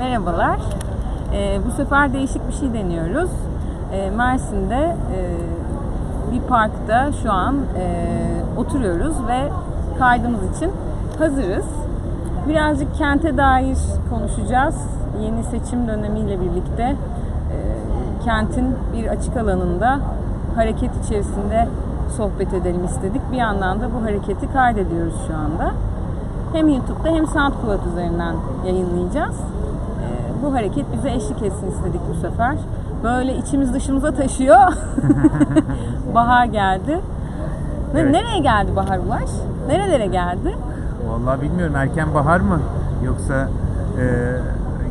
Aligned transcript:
Merhabalar. 0.00 0.58
Ee, 1.32 1.60
bu 1.66 1.70
sefer 1.70 2.12
değişik 2.12 2.48
bir 2.48 2.52
şey 2.52 2.72
deniyoruz. 2.72 3.30
Ee, 3.92 4.10
Mersin'de 4.10 4.96
e, 5.14 5.18
bir 6.32 6.40
parkta 6.40 7.12
şu 7.22 7.32
an 7.32 7.56
e, 7.78 8.06
oturuyoruz 8.56 9.14
ve 9.28 9.48
kaydımız 9.98 10.56
için 10.56 10.72
hazırız. 11.18 11.64
Birazcık 12.48 12.94
kente 12.94 13.36
dair 13.36 13.78
konuşacağız. 14.10 14.76
Yeni 15.22 15.44
seçim 15.44 15.88
dönemiyle 15.88 16.40
birlikte 16.40 16.82
e, 16.82 16.96
kentin 18.24 18.76
bir 18.92 19.06
açık 19.06 19.36
alanında 19.36 20.00
hareket 20.56 21.04
içerisinde 21.04 21.68
sohbet 22.16 22.54
edelim 22.54 22.84
istedik. 22.84 23.22
Bir 23.32 23.36
yandan 23.36 23.80
da 23.80 23.88
bu 23.94 24.04
hareketi 24.04 24.52
kaydediyoruz 24.52 25.14
şu 25.26 25.34
anda. 25.34 25.72
Hem 26.52 26.68
YouTube'da 26.68 27.08
hem 27.08 27.26
SoundCloud 27.26 27.92
üzerinden 27.92 28.34
yayınlayacağız. 28.66 29.36
Bu 30.42 30.54
hareket 30.54 30.92
bize 30.92 31.10
eşlik 31.10 31.42
etsin 31.42 31.70
istedik 31.70 32.00
bu 32.10 32.14
sefer. 32.14 32.56
Böyle 33.04 33.36
içimiz 33.36 33.74
dışımıza 33.74 34.12
taşıyor. 34.12 34.56
Bahar 36.14 36.44
geldi. 36.44 37.00
Evet. 37.94 38.10
Nereye 38.10 38.38
geldi 38.38 38.76
Bahar 38.76 38.98
Ulaş? 38.98 39.30
Nerelere 39.68 40.06
geldi? 40.06 40.56
Vallahi 41.08 41.42
bilmiyorum 41.42 41.76
erken 41.76 42.14
bahar 42.14 42.40
mı 42.40 42.60
yoksa 43.04 43.48
e, 44.00 44.04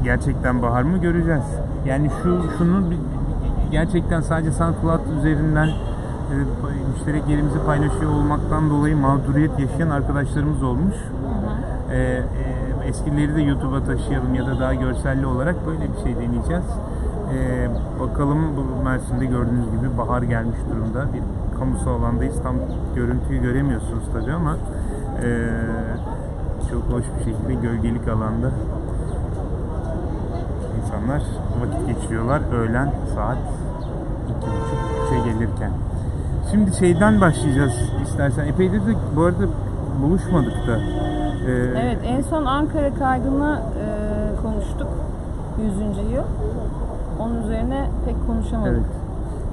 gerçekten 0.03 0.61
bahar 0.61 0.81
mı 0.81 0.97
göreceğiz. 0.97 1.43
Yani 1.85 2.09
şu 2.23 2.43
şunu 2.57 2.83
gerçekten 3.71 4.21
sadece 4.21 4.51
SoundCloud 4.51 5.17
üzerinden 5.19 5.67
e, 5.67 6.35
müşterek 6.93 7.23
yerimizi 7.27 7.59
paylaşıyor 7.65 8.11
olmaktan 8.11 8.69
dolayı 8.69 8.97
mağduriyet 8.97 9.59
yaşayan 9.59 9.89
arkadaşlarımız 9.89 10.63
olmuş. 10.63 10.95
E, 11.91 11.97
e, 11.97 12.23
eskileri 12.89 13.35
de 13.35 13.41
YouTube'a 13.41 13.83
taşıyalım 13.83 14.35
ya 14.35 14.47
da 14.47 14.59
daha 14.59 14.73
görselli 14.73 15.25
olarak 15.25 15.55
böyle 15.67 15.93
bir 15.93 16.03
şey 16.03 16.15
deneyeceğiz. 16.15 16.63
E, 17.33 17.69
bakalım 17.99 18.57
bu 18.57 18.83
Mersin'de 18.83 19.25
gördüğünüz 19.25 19.65
gibi 19.65 19.97
bahar 19.97 20.21
gelmiş 20.21 20.57
durumda. 20.71 21.13
Bir 21.13 21.21
kamusal 21.59 21.91
alandayız. 21.91 22.43
Tam 22.43 22.55
görüntüyü 22.95 23.41
göremiyorsunuz 23.41 24.03
tabii 24.13 24.33
ama 24.33 24.57
e, 25.23 25.27
çok 26.71 26.83
hoş 26.83 27.03
bir 27.19 27.25
şekilde 27.25 27.53
gölgelik 27.53 28.07
alanda 28.07 28.51
insanlar 30.77 31.21
vakit 31.61 31.87
geçiriyorlar 31.87 32.41
öğlen 32.53 32.93
saat 33.15 33.37
iki 34.29 34.47
buçuk 34.47 34.79
üçe 35.05 35.31
gelirken. 35.31 35.71
Şimdi 36.51 36.75
şeyden 36.75 37.21
başlayacağız 37.21 37.73
istersen. 38.03 38.45
Epeydir 38.45 38.79
de 38.79 38.95
bu 39.15 39.23
arada 39.23 39.45
buluşmadık 40.01 40.67
da. 40.67 41.08
E, 41.49 41.79
Evet 41.79 41.97
en 42.05 42.21
son 42.21 42.45
Ankara 42.45 42.93
kaydını 42.93 43.59
e, 43.59 43.85
konuştuk. 44.41 44.87
100. 45.61 46.11
yıl. 46.11 46.23
Onun 47.19 47.43
üzerine 47.43 47.89
pek 48.05 48.15
konuşamadık. 48.27 48.73
Evet. 48.73 48.83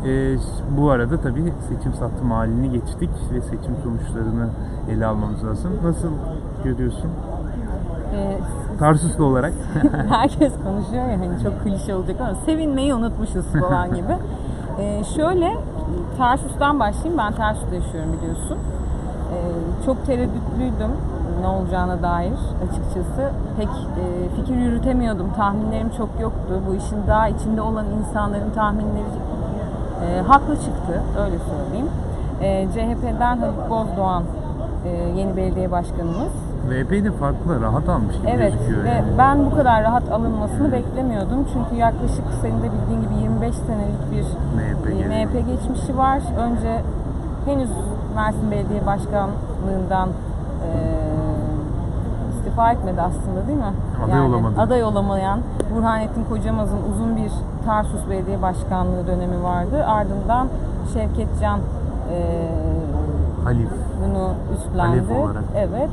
Ee, 0.07 0.37
bu 0.77 0.91
arada 0.91 1.21
tabii 1.21 1.53
seçim 1.69 1.95
sattım 1.95 2.31
halini 2.31 2.71
geçtik 2.71 3.11
ve 3.33 3.41
seçim 3.41 3.77
sonuçlarını 3.85 4.49
ele 4.91 5.07
almamız 5.07 5.45
lazım. 5.45 5.71
Nasıl 5.85 6.09
görüyorsun? 6.65 7.11
E, 8.15 8.39
Tarsuslu 8.79 9.25
olarak. 9.25 9.53
herkes 10.09 10.53
konuşuyor 10.65 11.09
ya 11.09 11.19
hani 11.21 11.43
çok 11.43 11.63
klişe 11.65 11.95
olacak 11.95 12.17
ama 12.21 12.35
sevinmeyi 12.47 12.95
unutmuşuz 12.95 13.47
falan 13.47 13.89
gibi. 13.95 14.13
Ee, 14.81 15.03
şöyle 15.17 15.53
Tarsus'tan 16.19 16.81
başlayayım. 16.81 17.19
Ben 17.19 17.33
Tarsus'ta 17.33 17.75
yaşıyorum 17.75 18.11
biliyorsun. 18.13 18.59
Ee, 19.33 19.37
çok 19.87 20.07
tereddütlüydüm 20.07 20.91
ne 21.41 21.49
olacağına 21.49 22.03
dair 22.03 22.33
açıkçası. 22.65 23.31
Pek 23.57 23.69
e, 23.69 24.37
fikir 24.37 24.57
yürütemiyordum. 24.57 25.31
Tahminlerim 25.37 25.91
çok 25.91 26.09
yoktu. 26.21 26.61
Bu 26.69 26.75
işin 26.75 27.07
daha 27.07 27.29
içinde 27.29 27.61
olan 27.61 27.85
insanların 27.99 28.51
tahminleri 28.51 29.05
e, 30.07 30.21
haklı 30.21 30.57
çıktı. 30.57 31.03
Öyle 31.25 31.37
söyleyeyim. 31.39 31.89
E, 32.41 32.67
CHP'den 32.75 33.39
Haluk 33.39 33.71
Bozdoğan 33.71 34.23
e, 34.85 34.89
yeni 35.19 35.37
belediye 35.37 35.71
başkanımız. 35.71 36.33
epey 36.79 37.05
de 37.05 37.13
farklı, 37.13 37.61
rahat 37.63 37.89
almış 37.89 38.17
gibi 38.17 38.27
Evet 38.31 38.53
gözüküyor. 38.53 38.85
ve 38.85 38.89
yani. 38.89 39.07
ben 39.19 39.47
bu 39.47 39.57
kadar 39.57 39.83
rahat 39.83 40.11
alınmasını 40.13 40.73
beklemiyordum. 40.73 41.47
Çünkü 41.53 41.75
yaklaşık 41.81 42.25
senin 42.43 42.59
de 42.63 42.67
bildiğin 42.73 43.03
gibi 43.03 43.23
25 43.23 43.55
senelik 43.55 44.11
bir 44.11 44.25
MHP 44.57 44.87
e. 44.87 45.09
MHP 45.25 45.47
geçmişi 45.47 45.99
var. 45.99 46.21
Önce 46.39 46.83
henüz 47.47 47.71
Mersin 48.17 48.51
Belediye 48.51 48.87
Başkanlığından 48.87 50.09
e, 50.09 50.71
istifa 52.57 52.73
etmedi 52.73 53.01
aslında 53.03 53.47
değil 53.47 53.59
mi? 53.59 53.73
Aday 54.07 54.21
olamadı. 54.21 54.61
Aday 54.61 54.85
olamayan 54.85 55.41
Burhanettin 55.77 56.25
Kocamaz'ın 56.25 56.79
uzun 56.93 57.17
bir 57.17 57.33
Tarsus 57.67 58.11
Belediye 58.11 58.43
Başkanlığı 58.43 59.07
dönemi 59.07 59.43
vardı. 59.43 59.85
Ardından 59.87 60.49
Şevket 60.93 61.29
Can 61.41 61.59
e, 62.13 62.49
Halif. 63.45 63.71
bunu 64.05 64.29
üstlendi. 64.55 65.01
Halef 65.01 65.11
olarak. 65.11 65.43
Evet. 65.57 65.91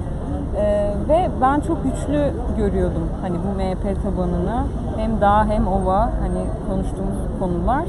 Ee, 0.57 0.94
ve 1.09 1.29
ben 1.41 1.59
çok 1.59 1.84
güçlü 1.84 2.34
görüyordum 2.57 3.03
hani 3.22 3.35
bu 3.35 3.57
MHP 3.57 4.03
tabanını 4.03 4.63
hem 4.97 5.22
dağ 5.22 5.46
hem 5.46 5.68
ova 5.68 6.00
hani 6.00 6.44
konuştuğumuz 6.69 7.18
konular. 7.40 7.85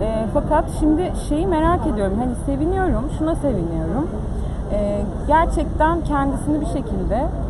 Ee, 0.00 0.26
fakat 0.34 0.64
şimdi 0.80 1.12
şeyi 1.28 1.46
merak 1.46 1.86
ediyorum 1.86 2.16
hani 2.18 2.34
seviniyorum 2.46 3.04
şuna 3.18 3.34
seviniyorum. 3.34 4.08
Ee, 4.72 5.02
gerçekten 5.26 6.00
kendisini 6.00 6.60
bir 6.60 6.66
şekilde 6.66 7.14
e, 7.16 7.49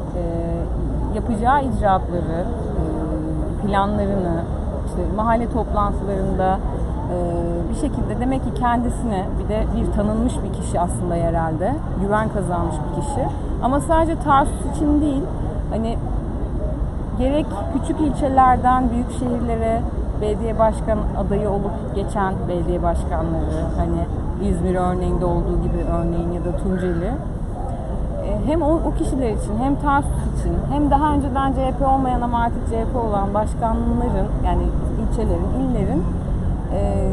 yapacağı 1.14 1.64
icraatları, 1.64 2.44
e, 2.80 3.66
planlarını 3.66 4.42
işte 4.86 5.02
mahalle 5.16 5.50
toplantılarında 5.50 6.58
e, 7.12 7.16
bir 7.70 7.74
şekilde 7.74 8.20
demek 8.20 8.44
ki 8.44 8.54
kendisine 8.54 9.26
bir 9.38 9.48
de 9.48 9.64
bir 9.76 9.92
tanınmış 9.92 10.34
bir 10.44 10.62
kişi 10.62 10.80
aslında 10.80 11.14
herhalde 11.14 11.74
güven 12.00 12.28
kazanmış 12.28 12.76
bir 12.76 13.02
kişi. 13.02 13.26
Ama 13.62 13.80
sadece 13.80 14.18
Tarsus 14.20 14.76
için 14.76 15.00
değil 15.00 15.22
hani 15.70 15.98
gerek 17.18 17.46
küçük 17.72 18.00
ilçelerden 18.00 18.90
büyük 18.90 19.10
şehirlere 19.18 19.82
belediye 20.20 20.58
başkan 20.58 20.98
adayı 21.18 21.50
olup 21.50 21.94
geçen 21.94 22.34
belediye 22.48 22.82
başkanları 22.82 23.64
hani 23.76 24.06
İzmir 24.48 24.74
örneğinde 24.74 25.24
olduğu 25.24 25.62
gibi 25.62 25.84
örneğin 25.98 26.32
ya 26.32 26.44
da 26.44 26.56
Tunceli 26.56 27.12
hem 28.46 28.62
o, 28.62 28.74
o 28.74 28.94
kişiler 28.98 29.30
için 29.30 29.58
hem 29.62 29.76
Tarsus 29.76 30.40
için 30.40 30.56
hem 30.72 30.90
daha 30.90 31.14
önceden 31.14 31.52
CHP 31.52 31.82
olmayan 31.88 32.20
ama 32.20 32.42
artık 32.42 32.66
CHP 32.66 32.96
olan 32.96 33.34
başkanların 33.34 34.28
yani 34.46 34.62
ilçelerin, 35.02 35.50
illerin 35.60 36.04
e, 36.74 37.10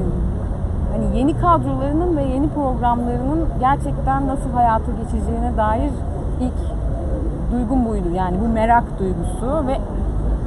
hani 0.92 1.18
yeni 1.18 1.38
kadrolarının 1.38 2.18
ve 2.18 2.24
yeni 2.24 2.50
programlarının 2.50 3.46
gerçekten 3.60 4.28
nasıl 4.28 4.52
hayata 4.54 4.92
geçeceğine 4.92 5.58
dair 5.58 5.92
ilk 6.42 6.78
duygum 7.52 7.86
buydu. 7.86 8.08
Yani 8.16 8.38
bu 8.46 8.48
merak 8.48 9.00
duygusu 9.00 9.68
ve 9.68 9.78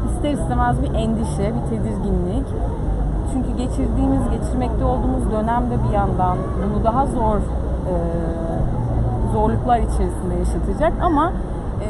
ister 0.09 0.33
istemez 0.33 0.83
bir 0.83 0.95
endişe, 0.95 1.53
bir 1.55 1.71
tedirginlik. 1.71 2.47
Çünkü 3.33 3.57
geçirdiğimiz, 3.57 4.21
geçirmekte 4.31 4.85
olduğumuz 4.85 5.31
dönemde 5.33 5.75
bir 5.89 5.95
yandan 5.95 6.37
bunu 6.63 6.85
daha 6.85 7.07
zor 7.07 7.37
e, 7.37 7.95
zorluklar 9.33 9.79
içerisinde 9.79 10.35
yaşatacak 10.39 10.93
ama 11.03 11.33
e, 11.83 11.89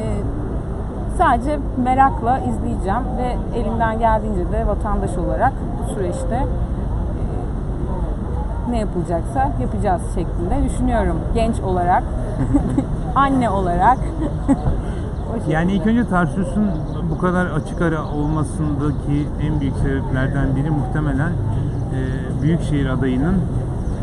sadece 1.19 1.59
merakla 1.84 2.39
izleyeceğim 2.39 3.03
ve 3.19 3.59
elimden 3.59 3.99
geldiğince 3.99 4.53
de 4.53 4.67
vatandaş 4.67 5.19
olarak 5.19 5.53
bu 5.78 5.95
süreçte 5.95 6.34
e, 6.37 6.47
ne 8.71 8.78
yapılacaksa 8.78 9.53
yapacağız 9.61 10.03
şeklinde 10.15 10.65
düşünüyorum. 10.65 11.17
Genç 11.34 11.61
olarak, 11.61 12.03
anne 13.15 13.51
olarak. 13.51 13.99
Yani 15.49 15.72
ilk 15.72 15.87
önce 15.87 16.07
Tarsus'un 16.09 16.71
bu 17.11 17.19
kadar 17.19 17.47
açık 17.47 17.83
ara 17.83 18.05
olmasındaki 18.05 19.28
en 19.43 19.61
büyük 19.61 19.77
sebeplerden 19.77 20.57
biri 20.57 20.71
muhtemelen 20.71 21.31
e, 21.31 22.43
Büyükşehir 22.43 22.86
adayının 22.86 23.34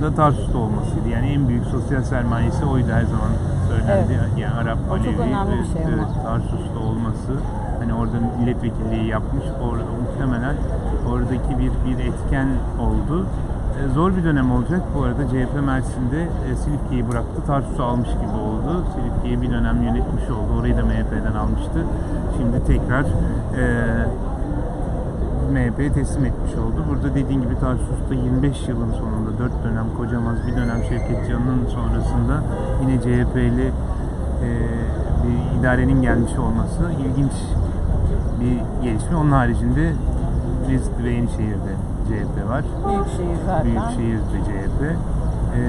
da 0.02 0.16
Tarsus'ta 0.16 0.58
olmasıydı. 0.58 1.10
Yani 1.10 1.28
en 1.28 1.48
büyük 1.48 1.66
sosyal 1.66 2.04
sermayesi 2.04 2.66
oydu 2.66 2.88
her 2.92 3.04
zaman 3.04 3.32
söylendi. 3.70 4.14
Yani 4.38 4.54
Arap 4.54 4.78
O 4.90 4.94
Alevi 4.94 5.20
ve 5.20 5.64
şey 5.74 5.82
evet, 5.94 6.08
Tarsus'ta 6.24 6.80
olması 6.80 7.34
hani 7.80 7.94
orada 7.94 8.18
milletvekilliği 8.40 9.08
yapmış 9.08 9.44
orada 9.62 9.92
muhtemelen 10.02 10.56
oradaki 11.12 11.60
bir 11.60 11.72
bir 11.86 12.04
etken 12.06 12.48
oldu. 12.80 13.26
E, 13.78 13.94
zor 13.94 14.18
bir 14.18 14.24
dönem 14.24 14.52
olacak. 14.52 14.82
Bu 14.96 15.04
arada 15.04 15.28
CHP 15.28 15.66
Mersin'de 15.66 16.22
e, 16.22 16.56
Silifke'yi 16.56 17.10
bıraktı. 17.10 17.42
Tarsus'u 17.48 17.84
almış 17.84 18.10
gibi 18.10 18.38
oldu. 18.48 18.86
Silifke'yi 18.96 19.42
bir 19.42 19.52
dönem 19.52 19.84
yönetmiş 19.84 20.24
oldu. 20.30 20.60
Orayı 20.60 20.78
da 20.78 20.86
MHP'den 20.86 21.36
almıştı. 21.36 21.86
Şimdi 22.38 22.66
tekrar 22.68 23.02
e, 23.02 23.66
MHP'ye 25.50 25.94
teslim 25.94 26.26
etmiş 26.26 26.56
oldu. 26.56 26.86
Burada 26.90 27.16
dediğin 27.16 27.42
gibi 27.42 27.60
Tarsus'ta 27.60 28.14
25 28.14 28.68
yılın 28.68 28.92
sonunda 28.92 29.40
4 29.40 29.52
dönem 29.64 29.86
Kocamaz, 29.98 30.36
bir 30.48 30.56
dönem 30.56 30.84
Şevket 30.90 31.30
Can'ın 31.30 31.66
sonrasında 31.76 32.44
yine 32.82 33.02
CHP'li 33.02 33.66
e, 33.68 34.50
bir 35.24 35.60
idarenin 35.60 36.02
gelmiş 36.02 36.38
olması 36.38 36.84
ilginç 37.06 37.32
bir 38.42 38.84
gelişme. 38.84 39.16
Onun 39.18 39.32
haricinde 39.32 39.94
Rize'de 40.70 41.04
ve 41.04 41.10
Yenişehir'de 41.10 41.74
CHP 42.08 42.50
var. 42.50 42.64
Büyükşehir 42.88 43.38
zaten. 43.46 43.66
Büyükşehir'de 43.66 44.38
CHP. 44.46 44.82
Ee, 45.56 45.60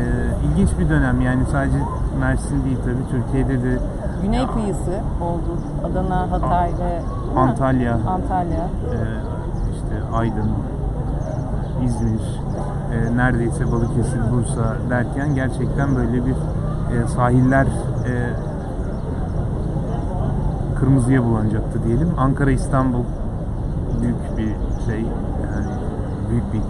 ilginç 0.47 0.79
bir 0.79 0.89
dönem 0.89 1.21
yani 1.21 1.43
sadece 1.53 1.77
Mersin 2.21 2.65
değil 2.65 2.77
tabii 2.85 3.11
Türkiye'de 3.11 3.63
de 3.63 3.79
Güney 4.23 4.47
kıyısı 4.47 5.01
oldu. 5.21 5.59
Adana, 5.85 6.31
Hatay 6.31 6.71
ve? 6.81 7.01
Antalya, 7.41 7.95
Antalya. 7.95 8.65
e, 8.65 8.99
işte 9.89 10.17
Aydın, 10.17 10.51
İzmir, 11.85 12.21
e, 12.93 13.17
neredeyse 13.17 13.73
Balıkesir, 13.73 14.21
Bursa 14.33 14.77
derken 14.91 15.35
gerçekten 15.35 15.97
böyle 15.97 16.27
bir 16.27 16.35
e, 16.95 17.09
sahiller 17.09 17.67
e, 17.67 18.13
kırmızıya 20.79 21.25
bulanacaktı 21.25 21.79
diyelim. 21.87 22.09
Ankara, 22.19 22.51
İstanbul 22.51 23.05
büyük 24.03 24.39
bir 24.39 24.55
şey 24.87 25.01
yani 25.01 25.67
büyük 26.31 26.53
bir 26.53 26.61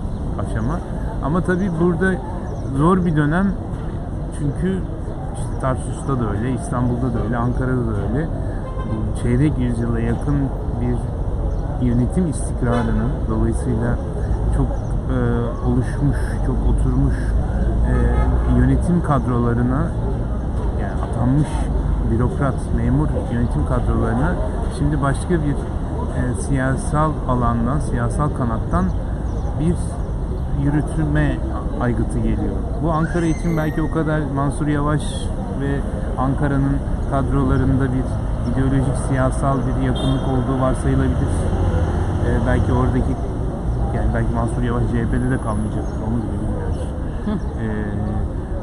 aşama. 0.43 0.81
Ama 1.25 1.41
tabii 1.41 1.71
burada 1.81 2.13
zor 2.77 3.05
bir 3.05 3.17
dönem 3.17 3.53
çünkü 4.39 4.83
işte 5.35 5.61
Tarsus'ta 5.61 6.21
da 6.21 6.31
öyle, 6.31 6.53
İstanbul'da 6.53 7.15
da 7.15 7.25
öyle, 7.25 7.37
Ankara'da 7.37 7.87
da 7.87 7.97
öyle. 8.09 8.29
Bu 8.89 9.23
çeyrek 9.23 9.59
yüzyıla 9.59 10.01
yakın 10.01 10.35
bir 10.81 11.18
yönetim 11.83 12.31
istikrarının 12.31 13.11
dolayısıyla 13.31 13.99
çok 14.57 14.67
e, 14.67 15.19
oluşmuş, 15.69 16.17
çok 16.47 16.57
oturmuş 16.57 17.15
e, 17.89 17.95
yönetim 18.59 19.03
kadrolarına 19.03 19.87
yani 20.81 21.03
atanmış 21.03 21.49
bürokrat, 22.11 22.55
memur 22.77 23.09
yönetim 23.33 23.67
kadrolarına 23.67 24.35
şimdi 24.79 25.03
başka 25.03 25.31
bir 25.31 25.57
e, 26.19 26.43
siyasal 26.49 27.13
alandan, 27.29 27.81
siyasal 27.81 28.29
kanattan 28.29 28.85
bir 29.61 29.75
yürütme 30.65 31.37
aygıtı 31.81 32.19
geliyor. 32.19 32.57
Bu 32.83 32.93
Ankara 32.93 33.27
için 33.27 33.57
belki 33.57 33.83
o 33.83 33.91
kadar 33.91 34.21
Mansur 34.35 34.67
Yavaş 34.67 35.03
ve 35.61 35.81
Ankara'nın 36.19 36.77
kadrolarında 37.11 37.85
bir 37.85 38.05
ideolojik 38.53 38.97
siyasal 39.09 39.57
bir 39.59 39.87
yakınlık 39.87 40.29
olduğu 40.29 40.61
varsayılabilir. 40.61 41.48
E, 42.29 42.47
belki 42.47 42.73
oradaki 42.73 43.13
yani 43.97 44.09
belki 44.15 44.33
Mansur 44.35 44.63
Yavaş 44.63 44.83
CHP'de 44.83 45.31
de 45.31 45.39
kalmayacak. 45.43 45.85
Onu 46.09 46.17
bile 46.17 46.39
bilmiyoruz. 46.43 46.83
E, 47.63 47.67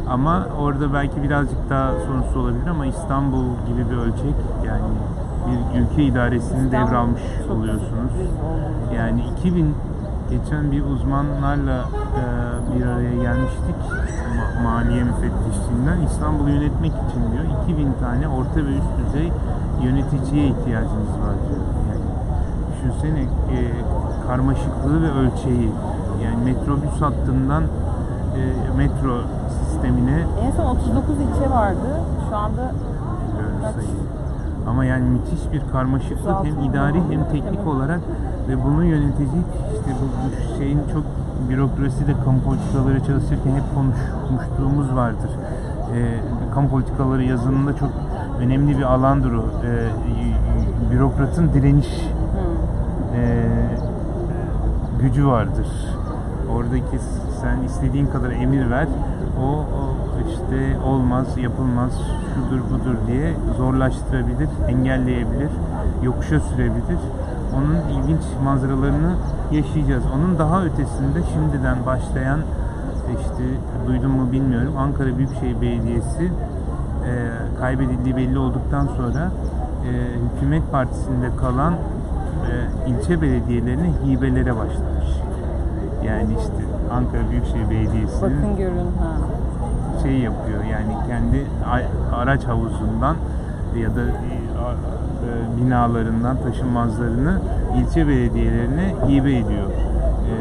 ama 0.10 0.48
orada 0.60 0.94
belki 0.94 1.24
birazcık 1.24 1.70
daha 1.70 1.92
sonuçlu 2.08 2.40
olabilir 2.40 2.68
ama 2.68 2.86
İstanbul 2.86 3.44
gibi 3.68 3.90
bir 3.92 3.98
ölçek 3.98 4.36
yani 4.68 4.90
bir 5.48 5.80
ülke 5.82 6.04
idaresini 6.04 6.66
İstanbul 6.66 6.88
devralmış 6.88 7.22
oluyorsunuz. 7.52 8.12
Yani 8.98 9.24
2000 9.40 9.76
geçen 10.30 10.72
bir 10.72 10.84
uzmanlarla 10.86 11.80
e, 12.22 12.24
bir 12.80 12.86
araya 12.86 13.16
gelmiştik 13.22 13.76
Ma- 14.38 14.64
maliye 14.64 15.04
müfettişliğinden 15.04 16.02
İstanbul'u 16.08 16.50
yönetmek 16.50 16.92
için 16.92 17.22
diyor 17.32 17.44
2000 17.64 17.94
tane 18.00 18.28
orta 18.28 18.56
ve 18.56 18.70
üst 18.70 18.94
düzey 19.08 19.32
yöneticiye 19.84 20.48
ihtiyacınız 20.48 21.14
var 21.26 21.36
diyor. 21.50 21.62
Düşünsene 22.86 23.20
e, 23.22 23.58
karmaşıklığı 24.28 25.02
ve 25.04 25.12
ölçeği 25.12 25.72
yani 26.24 26.44
metrobüs 26.46 27.02
hattından 27.02 27.64
e, 27.64 28.42
metro 28.78 29.18
sistemine 29.60 30.26
En 30.46 30.52
son 30.52 30.66
39 30.66 31.16
ilçe 31.16 31.50
vardı. 31.50 31.88
Şu 32.30 32.36
anda 32.36 32.72
Kaç? 33.62 33.76
Ama 34.70 34.86
yani 34.86 35.04
müthiş 35.10 35.52
bir 35.54 35.72
karmaşıklık 35.72 36.28
hem 36.28 36.36
36 36.36 36.70
idari 36.70 37.02
hem 37.02 37.12
Evet. 37.12 37.32
teknik 37.32 37.68
olarak 37.68 38.00
ve 38.50 38.64
bunu 38.64 38.84
yönetecek 38.86 39.46
işte 39.74 39.92
bu, 40.02 40.06
bu 40.26 40.58
şeyin 40.58 40.80
çok 40.94 41.04
bürokraside 41.50 42.14
kamu 42.26 42.42
politikaları 42.42 43.00
çalışırken 43.00 43.52
hep 43.52 43.64
konuşmuştuğumuz 43.76 44.96
vardır. 44.96 45.30
Ee, 45.96 46.20
kamu 46.54 46.70
politikaları 46.70 47.24
yazınında 47.24 47.76
çok 47.76 47.90
önemli 48.40 48.78
bir 48.78 48.84
alandır 48.84 49.34
o. 49.34 49.44
Y- 49.66 50.36
bürokratın 50.92 51.54
direniş 51.54 51.88
e, 51.88 52.15
gücü 55.02 55.28
vardır. 55.28 55.68
Oradaki 56.56 57.00
sen 57.42 57.64
istediğin 57.66 58.08
kadar 58.08 58.32
emir 58.32 58.70
ver. 58.70 58.88
O, 59.42 59.48
o 59.48 59.96
işte 60.30 60.80
olmaz, 60.86 61.26
yapılmaz, 61.38 61.92
şudur 62.36 62.62
budur 62.70 62.98
diye 63.08 63.34
zorlaştırabilir, 63.58 64.50
engelleyebilir, 64.68 65.52
yokuşa 66.04 66.40
sürebilir. 66.40 67.00
Onun 67.58 68.00
ilginç 68.00 68.22
manzaralarını 68.44 69.16
yaşayacağız. 69.52 70.04
Onun 70.16 70.40
daha 70.40 70.64
ötesinde 70.64 71.20
şimdiden 71.34 71.86
başlayan 71.86 72.40
işte 73.10 73.44
duydum 73.88 74.12
mu 74.12 74.32
bilmiyorum 74.32 74.74
Ankara 74.78 75.18
Büyükşehir 75.18 75.62
Belediyesi 75.62 76.24
e, 76.24 77.12
kaybedildiği 77.60 78.16
belli 78.16 78.40
olduktan 78.40 78.88
sonra 78.98 79.32
e, 79.86 79.92
hükümet 80.36 80.72
partisinde 80.72 81.30
kalan 81.42 81.74
e, 82.52 82.90
ilçe 82.90 83.22
belediyelerine 83.22 83.90
hibelere 84.06 84.56
başlamış. 84.56 85.10
Yani 86.06 86.34
işte 86.40 86.66
Ankara 86.92 87.30
Büyükşehir 87.32 87.70
Belediyesi'nin 87.70 88.22
bakın 88.22 88.58
görün 88.58 88.78
ha. 88.78 89.18
şey 90.04 90.18
yapıyor 90.20 90.64
yani 90.64 91.08
kendi 91.08 91.46
araç 92.16 92.44
havuzundan 92.44 93.16
ya 93.80 93.96
da 93.96 94.02
e, 94.02 94.36
e, 95.26 95.62
binalarından 95.62 96.38
taşınmazlarını 96.38 97.40
ilçe 97.78 98.08
belediyelerine 98.08 98.96
hibe 99.08 99.38
ediyor. 99.38 99.70
E, 99.70 100.36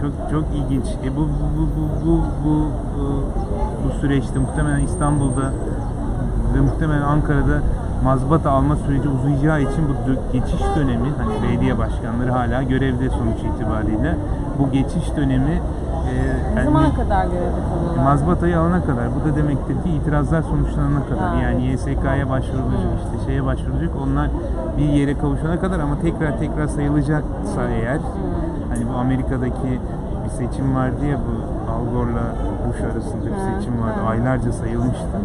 çok 0.00 0.30
çok 0.30 0.44
ilginç. 0.54 0.86
E 1.04 1.16
bu 1.16 1.20
bu 1.20 1.68
bu 1.76 2.06
bu 2.06 2.20
bu, 2.44 2.66
bu, 2.98 3.24
bu 3.84 4.00
süreçte 4.00 4.38
muhtemelen 4.38 4.80
İstanbul'da 4.80 5.52
ve 6.54 6.60
muhtemelen 6.60 7.02
Ankara'da 7.02 7.60
mazbata 8.04 8.50
alma 8.50 8.76
süreci 8.76 9.08
uzayacağı 9.08 9.60
için 9.60 9.84
bu 9.88 10.32
geçiş 10.32 10.60
dönemi 10.76 11.08
hani 11.18 11.42
belediye 11.42 11.78
başkanları 11.78 12.30
hala 12.30 12.62
görevde 12.62 13.10
sonuç 13.10 13.54
itibariyle 13.54 14.16
bu 14.58 14.70
geçiş 14.72 15.16
dönemi 15.16 15.60
e, 16.10 16.56
Ne 16.56 16.64
zamana 16.64 16.94
kadar 16.94 17.24
görevde 17.24 17.60
kalıyorlar? 17.70 18.04
Mazbatayı 18.04 18.58
alana 18.60 18.84
kadar. 18.84 19.04
Bu 19.14 19.30
da 19.30 19.36
demektir 19.36 19.82
ki 19.82 19.90
itirazlar 19.90 20.42
sonuçlanana 20.42 21.06
kadar. 21.08 21.28
Ha, 21.28 21.36
yani 21.42 21.66
YSK'ya 21.66 22.28
başvurulacak, 22.30 22.92
işte 23.04 23.26
şeye 23.26 23.44
başvurulacak. 23.44 23.90
Onlar 24.04 24.30
bir 24.78 24.88
yere 24.88 25.18
kavuşana 25.18 25.60
kadar 25.60 25.80
ama 25.80 26.00
tekrar 26.00 26.38
tekrar 26.38 26.66
sayılacaksa 26.66 27.68
eğer 27.68 27.98
hani 28.68 28.88
bu 28.88 28.98
Amerika'daki 28.98 29.80
bir 30.24 30.30
seçim 30.30 30.74
vardı 30.74 31.06
ya 31.06 31.18
bu 31.18 31.34
Al 31.72 31.92
Gore'la 31.94 32.24
Bush 32.76 32.84
arasında 32.84 33.24
bir 33.24 33.60
seçim 33.60 33.82
vardı. 33.82 34.00
Aylarca 34.08 34.52
sayılmıştı. 34.52 35.16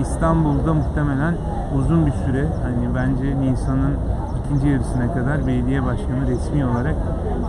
İstanbul'da 0.00 0.74
muhtemelen 0.74 1.34
uzun 1.78 2.06
bir 2.06 2.12
süre 2.12 2.46
hani 2.62 2.94
bence 2.94 3.40
Nisan'ın 3.40 3.94
ikinci 4.40 4.68
yarısına 4.68 5.14
kadar 5.14 5.46
belediye 5.46 5.84
başkanı 5.84 6.26
resmi 6.26 6.66
olarak 6.66 6.94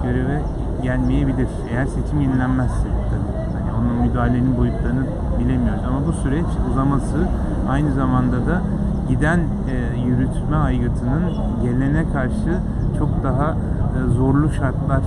göreve 0.04 0.42
gelmeyebilir. 0.84 1.48
Eğer 1.72 1.86
seçim 1.86 2.22
yenilenmezse 2.22 2.88
tabii. 3.10 3.38
Hani 3.54 3.78
onun 3.80 4.08
müdahalenin 4.08 4.58
boyutlarını 4.58 5.04
bilemiyoruz 5.40 5.82
ama 5.88 6.08
bu 6.08 6.14
süreç 6.14 6.46
uzaması 6.72 7.28
aynı 7.70 7.94
zamanda 7.94 8.38
da 8.46 8.62
giden 9.10 9.40
e, 9.40 10.00
yürütme 10.08 10.58
aygıtının 10.58 11.24
gelene 11.64 12.04
karşı 12.14 12.60
çok 13.00 13.24
daha 13.24 13.52
e, 13.52 14.10
zorlu 14.10 14.52
şartlar 14.52 15.02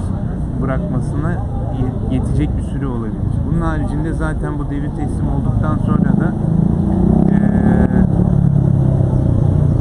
bırakmasına 0.63 1.37
yetecek 2.11 2.57
bir 2.57 2.63
süre 2.63 2.87
olabilir. 2.87 3.33
Bunun 3.47 3.61
haricinde 3.61 4.13
zaten 4.13 4.59
bu 4.59 4.71
devir 4.71 4.91
teslim 4.91 5.29
olduktan 5.29 5.79
sonra 5.79 6.11
da 6.21 6.35
e, 7.31 7.39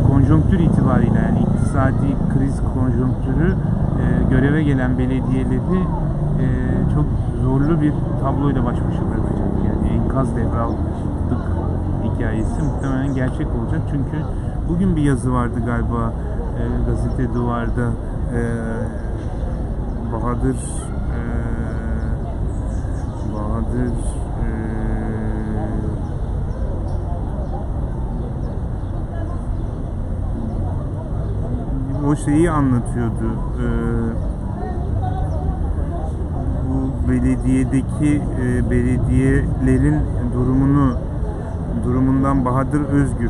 konjonktür 0.08 0.60
itibariyle 0.60 1.20
yani 1.20 1.40
iktisadi 1.40 2.16
kriz 2.34 2.62
konjonktürü 2.74 3.56
e, 4.02 4.30
göreve 4.30 4.64
gelen 4.64 4.98
belediyeleri 4.98 5.80
e, 6.40 6.46
çok 6.94 7.06
zorlu 7.44 7.82
bir 7.82 7.94
tabloyla 8.22 8.66
baş 8.66 8.76
başa 8.76 9.02
bırakacak. 9.02 9.50
Yani 9.68 9.90
enkaz 9.90 10.36
devraldık 10.36 10.80
hikayesi 12.04 12.62
muhtemelen 12.64 13.16
gerçek 13.16 13.48
olacak. 13.48 13.82
Çünkü 13.92 14.18
bugün 14.70 14.96
bir 14.96 15.02
yazı 15.02 15.34
vardı 15.34 15.60
galiba 15.66 16.14
e, 16.60 16.92
gazete 16.92 17.34
duvarda 17.34 17.90
e, 18.36 18.42
Bahadır 20.14 20.56
e, 23.76 24.50
o 32.08 32.16
şeyi 32.16 32.52
anlatıyordu. 32.52 33.36
Bu 36.70 37.12
belediyedeki 37.12 38.22
belediyelerin 38.70 40.02
durumunu 40.34 40.94
durumundan 41.86 42.46
Bahadır 42.46 42.82
Özgür 42.82 43.30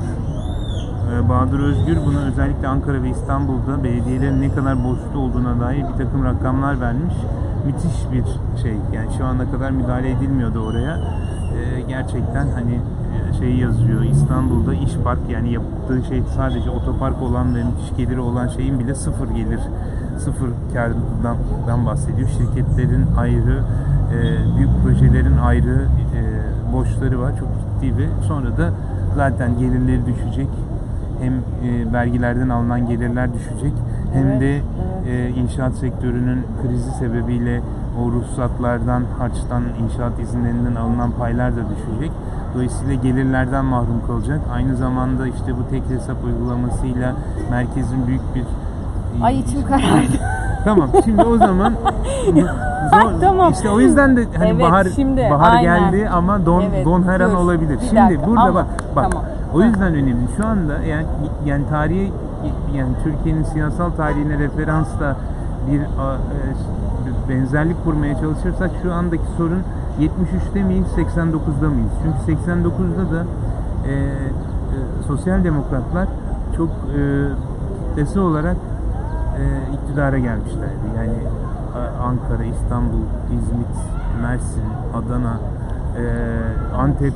Bahadır 1.30 1.60
Özgür 1.60 1.98
bunu 2.06 2.20
özellikle 2.20 2.68
Ankara 2.68 3.04
ve 3.04 3.10
İstanbul'da 3.10 3.84
belediyelerin 3.84 4.42
ne 4.42 4.54
kadar 4.54 4.84
borçlu 4.84 5.20
olduğuna 5.20 5.60
dair 5.60 5.84
bir 5.84 6.04
takım 6.04 6.24
rakamlar 6.24 6.82
vermiş. 6.82 7.14
Müthiş 7.66 8.12
bir 8.12 8.24
şey. 8.62 8.74
Yani 8.94 9.08
şu 9.18 9.26
ana 9.26 9.52
kadar 9.52 9.72
müdahale 9.72 10.12
edilmiyordu 10.12 10.60
oraya. 10.60 10.98
E, 10.98 11.82
gerçekten 11.88 12.48
hani 12.56 12.80
e, 13.30 13.34
şey 13.40 13.56
yazıyor 13.56 14.04
İstanbul'da 14.04 14.74
iş 14.74 14.94
park 15.04 15.20
yani 15.30 15.54
yaptığı 15.54 16.04
şey 16.04 16.24
sadece 16.36 16.70
otopark 16.70 17.22
olan 17.22 17.56
ve 17.56 17.64
müthiş 17.64 17.98
geliri 17.98 18.20
olan 18.20 18.48
şeyin 18.48 18.80
bile 18.80 18.96
sıfır 18.96 19.28
gelir 19.28 19.60
sıfır 20.20 20.50
kardan 20.74 21.86
bahsediyor. 21.86 22.30
Şirketlerin 22.30 23.06
ayrı, 23.18 23.64
e, 24.14 24.58
büyük 24.58 24.70
projelerin 24.84 25.38
ayrı 25.38 25.88
e, 26.16 26.74
borçları 26.74 27.20
var. 27.20 27.34
Çok 27.40 27.48
ciddi 27.60 27.98
ve 27.98 28.08
sonra 28.28 28.58
da 28.58 28.74
zaten 29.16 29.60
gelirleri 29.60 30.06
düşecek. 30.06 30.48
Hem 31.22 31.34
e, 31.34 31.94
vergilerden 31.94 32.50
alınan 32.50 32.88
gelirler 32.88 33.34
düşecek 33.34 33.74
hem 34.14 34.40
de 34.40 34.62
e, 35.10 35.30
inşaat 35.30 35.74
sektörünün 35.74 36.46
krizi 36.62 36.92
sebebiyle 36.92 37.62
o 38.04 38.12
ruhsatlardan, 38.12 39.04
harçtan, 39.20 39.64
inşaat 39.84 40.20
izinlerinden 40.20 40.76
alınan 40.76 41.12
paylar 41.12 41.52
da 41.52 41.60
düşecek. 41.70 42.12
Dolayısıyla 42.56 42.94
gelirlerden 42.94 43.66
mahrum 43.66 44.02
kalacak. 44.08 44.40
Aynı 44.54 44.76
zamanda 44.76 45.28
işte 45.28 45.54
bu 45.58 45.70
tek 45.70 45.84
hesap 45.90 46.18
uygulamasıyla 46.26 47.14
merkezin 47.52 48.08
büyük 48.08 48.36
bir 48.36 48.44
Ay 49.24 49.40
içim 49.40 49.66
karardı. 49.68 50.18
Tamam. 50.66 50.90
Şimdi 51.06 51.22
o 51.24 51.38
zaman 51.38 51.74
zor, 52.92 53.22
Tamam. 53.22 53.52
işte 53.54 53.70
o 53.70 53.80
yüzden 53.80 54.18
de 54.18 54.26
hani 54.38 54.50
Evet, 54.50 54.62
bahar 54.62 54.88
şimdi, 54.96 55.28
bahar 55.32 55.56
aynen. 55.56 55.92
geldi 55.92 56.10
ama 56.10 56.46
don 56.46 56.62
Evet, 56.62 56.86
don 56.86 57.04
her 57.04 57.20
an 57.20 57.32
dur, 57.32 57.36
olabilir. 57.38 57.80
bir 57.82 57.86
Şimdi 57.88 58.02
dakika, 58.02 58.28
burada 58.28 58.42
ama- 58.42 58.54
bak 58.54 58.66
bak. 58.96 59.04
tamam. 59.12 59.24
O 59.54 59.62
yüzden 59.62 59.94
önemli. 59.94 60.16
Şu 60.38 60.46
anda 60.48 60.74
yani 60.84 61.06
yani 61.46 61.64
tarihi 61.70 62.12
yani 62.76 62.92
Türkiye'nin 63.04 63.44
siyasal 63.44 63.90
tarihine 63.90 64.40
referansla 64.40 65.16
bir 65.72 65.80
e, 65.82 65.86
benzerlik 67.30 67.84
kurmaya 67.84 68.20
çalışırsak 68.20 68.72
şu 68.84 68.94
andaki 68.94 69.24
sorun 69.38 69.64
73'te 70.00 70.64
miyiz 70.64 70.88
89'da 70.98 71.70
mıyız? 71.70 71.92
Çünkü 72.04 72.42
89'da 72.42 73.12
da 73.12 73.26
e, 73.88 73.94
e, 73.94 74.08
sosyal 75.08 75.44
demokratlar 75.44 76.08
çok 76.58 76.70
e, 76.70 77.00
kitlesi 77.90 78.20
olarak 78.20 78.56
e, 79.40 79.74
iktidara 79.74 80.18
gelmişlerdi. 80.18 80.88
Yani 80.98 81.18
e, 81.76 82.02
Ankara, 82.02 82.44
İstanbul, 82.44 83.02
İzmit, 83.26 83.76
Mersin, 84.22 84.64
Adana, 84.94 85.40
e, 85.98 86.04
Antep 86.76 87.14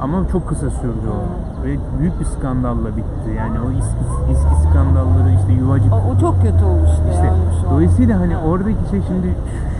ama 0.00 0.28
çok 0.32 0.48
kısa 0.48 0.70
sürdü 0.70 1.08
o. 1.08 1.49
Ve 1.64 1.76
büyük 2.00 2.20
bir 2.20 2.24
skandalla 2.24 2.88
bitti. 2.96 3.30
Yani 3.38 3.56
o 3.66 3.70
eski, 3.78 4.32
eski 4.32 4.54
skandalları 4.68 5.30
işte 5.40 5.52
yuvacık 5.52 5.92
O, 5.92 5.96
o 5.96 6.20
çok 6.20 6.42
kötü 6.42 6.64
olmuştu 6.64 7.02
işte 7.12 7.26
ya. 7.26 7.32
öyle 7.32 7.42
bir 7.50 7.56
oldu. 7.58 7.70
dolayısıyla 7.70 8.20
hani 8.20 8.36
oradaki 8.36 8.90
şey 8.90 9.00
şimdi 9.08 9.28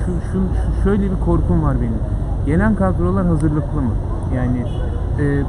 şu, 0.06 0.12
şu, 0.32 0.32
şu- 0.32 0.82
şöyle 0.82 1.02
bir 1.02 1.20
korkum 1.24 1.62
var 1.62 1.76
benim. 1.80 1.98
Gelen 2.46 2.74
kadrolar 2.74 3.26
hazırlıklı 3.26 3.80
mı? 3.82 3.90
Yani 4.36 4.64
e, 5.20 5.42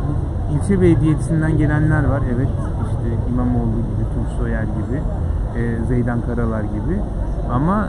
ilçe 0.55 0.81
belediyesinden 0.81 1.57
gelenler 1.57 2.03
var. 2.09 2.21
Evet 2.35 2.47
işte 2.91 3.09
İmamoğlu 3.33 3.71
gibi, 3.71 4.03
Tunç 4.13 4.37
Soyer 4.39 4.63
gibi, 4.63 4.97
e, 5.59 5.85
Zeydan 5.87 6.21
Karalar 6.21 6.61
gibi. 6.61 6.99
Ama 7.53 7.87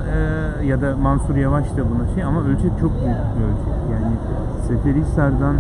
e, 0.60 0.66
ya 0.66 0.80
da 0.82 0.96
Mansur 1.02 1.36
Yavaş 1.36 1.64
da 1.64 1.82
buna 1.90 2.14
şey 2.14 2.24
ama 2.24 2.40
ölçek 2.40 2.70
çok 2.80 2.92
büyük 2.92 3.16
bir 3.38 3.44
ölçek. 3.44 3.74
Yani 3.92 4.14
Seferihisar'dan 4.68 5.56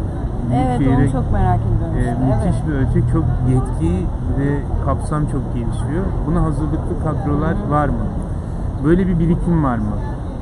Evet 0.54 0.80
Büyükşehir'e 0.80 1.04
onu 1.04 1.12
çok 1.12 1.32
merak 1.32 1.60
ediyorum. 1.70 1.96
e, 1.98 2.26
müthiş 2.26 2.60
evet. 2.60 2.68
bir 2.68 2.72
ölçek, 2.72 3.12
çok 3.12 3.24
yetki 3.48 4.06
ve 4.38 4.48
kapsam 4.84 5.22
çok 5.26 5.54
gelişiyor. 5.54 6.04
Buna 6.26 6.42
hazırlıklı 6.42 6.94
kadrolar 7.04 7.54
var 7.70 7.88
mı? 7.88 8.04
Böyle 8.84 9.06
bir 9.06 9.18
birikim 9.18 9.64
var 9.64 9.78
mı? 9.78 9.96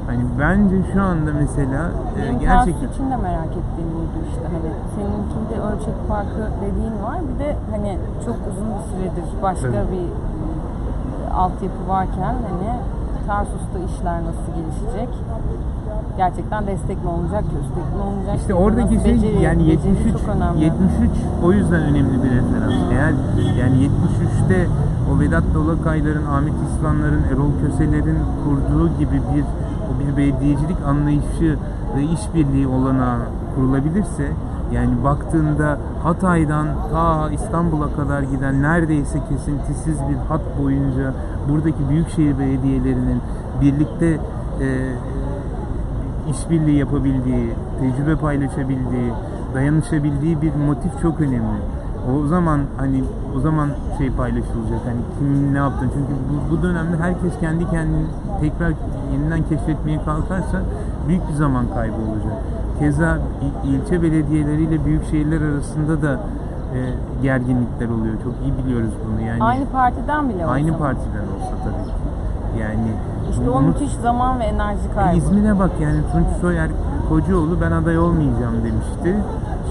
Hani 0.06 0.22
bence 0.40 0.76
şu 0.92 1.02
anda 1.02 1.30
mesela 1.32 1.82
e, 2.20 2.32
gerçekten 2.40 2.88
için 2.88 3.10
de 3.10 3.16
merak 3.16 3.52
ettiğim 3.60 3.90
buydu 3.96 4.18
işte 4.30 4.42
hani 4.54 4.70
seninkinde 4.94 5.56
ölçek 5.68 6.08
farkı 6.08 6.42
dediğin 6.64 6.96
var 7.02 7.18
bir 7.28 7.38
de 7.44 7.56
hani 7.70 7.98
çok 8.24 8.36
uzun 8.50 8.68
bir 8.74 8.84
süredir 8.90 9.42
başka 9.42 9.66
Tabii. 9.66 9.92
bir 9.92 10.06
e, 10.06 11.32
altyapı 11.34 11.88
varken 11.88 12.34
hani 12.48 12.70
Tarsus'ta 13.26 13.78
işler 13.88 14.18
nasıl 14.28 14.50
gelişecek 14.58 15.08
gerçekten 16.16 16.66
destek 16.66 17.04
mi 17.04 17.10
olacak 17.10 17.44
köstek 17.54 17.86
mi 17.96 18.02
olacak 18.08 18.36
işte 18.40 18.54
oradaki 18.54 18.94
nasıl 18.96 19.06
şey 19.06 19.14
beceri- 19.14 19.42
yani 19.42 19.62
beceri 19.66 19.88
73 19.88 20.12
çok 20.12 20.36
önemli. 20.36 20.64
73 20.64 21.10
o 21.44 21.52
yüzden 21.52 21.82
önemli 21.82 22.16
bir 22.24 22.30
referans. 22.30 22.74
Eğer 22.92 23.12
yani 23.60 23.76
73'te 23.76 24.66
o 25.10 25.20
Vedat 25.20 25.44
Dolakayların, 25.54 26.26
Ahmet 26.26 26.54
İslamların, 26.70 27.22
Erol 27.32 27.50
Köseler'in 27.62 28.18
kurduğu 28.44 28.88
gibi 28.98 29.20
bir 29.34 29.44
o 29.88 29.90
bir 30.00 30.16
belediyecilik 30.16 30.76
anlayışı 30.86 31.58
ve 31.96 32.02
işbirliği 32.02 32.66
olana 32.66 33.16
kurulabilirse 33.54 34.26
yani 34.72 35.04
baktığında 35.04 35.78
Hatay'dan 36.02 36.66
ta 36.92 37.30
İstanbul'a 37.30 37.92
kadar 37.96 38.22
giden 38.22 38.62
neredeyse 38.62 39.18
kesintisiz 39.28 39.98
bir 40.08 40.16
hat 40.28 40.40
boyunca 40.62 41.12
buradaki 41.48 41.88
büyükşehir 41.88 42.38
belediyelerinin 42.38 43.20
birlikte 43.60 44.06
e, 44.06 44.66
işbirliği 46.30 46.76
yapabildiği, 46.78 47.50
tecrübe 47.80 48.16
paylaşabildiği, 48.16 49.12
dayanışabildiği 49.54 50.42
bir 50.42 50.54
motif 50.54 51.02
çok 51.02 51.20
önemli. 51.20 51.60
O 52.16 52.26
zaman 52.26 52.60
hani 52.76 53.04
o 53.36 53.40
zaman 53.40 53.68
şey 53.98 54.10
paylaşılacak 54.10 54.80
hani 54.84 55.00
kim 55.18 55.54
ne 55.54 55.58
yaptı 55.58 55.86
çünkü 55.94 56.12
bu, 56.30 56.56
bu 56.56 56.62
dönemde 56.62 56.96
herkes 56.96 57.38
kendi 57.40 57.70
kendini 57.70 58.06
tekrar 58.40 58.72
yeniden 59.12 59.42
keşfetmeye 59.48 59.98
kalkarsa 60.04 60.62
büyük 61.08 61.28
bir 61.28 61.34
zaman 61.34 61.64
kaybı 61.74 61.94
olacak. 61.96 62.32
Keza 62.78 63.18
il- 63.66 63.70
ilçe 63.74 64.02
belediyeleriyle 64.02 64.84
büyük 64.84 65.04
şehirler 65.10 65.40
arasında 65.40 66.02
da 66.02 66.12
e, 66.74 66.78
gerginlikler 67.22 67.88
oluyor. 67.88 68.14
Çok 68.24 68.34
iyi 68.44 68.64
biliyoruz 68.64 68.90
bunu 69.06 69.26
yani. 69.26 69.42
Aynı 69.44 69.66
partiden 69.66 70.28
bile 70.28 70.44
olsa. 70.44 70.52
aynı 70.54 70.78
partiden 70.78 71.24
olsa 71.36 71.54
tabii 71.64 71.84
ki. 71.90 71.94
Yani 72.60 72.88
İşte 73.30 73.50
o 73.50 73.54
bunu- 73.54 73.66
müthiş 73.66 73.92
zaman 73.92 74.40
ve 74.40 74.44
enerji 74.44 74.90
kaybı. 74.94 75.18
İzmir'e 75.18 75.58
bak 75.58 75.70
yani 75.80 75.98
Tunç 76.12 76.26
Soyer 76.40 76.70
Kocaoğlu 77.08 77.60
ben 77.60 77.72
aday 77.72 77.98
olmayacağım 77.98 78.54
demişti. 78.64 79.16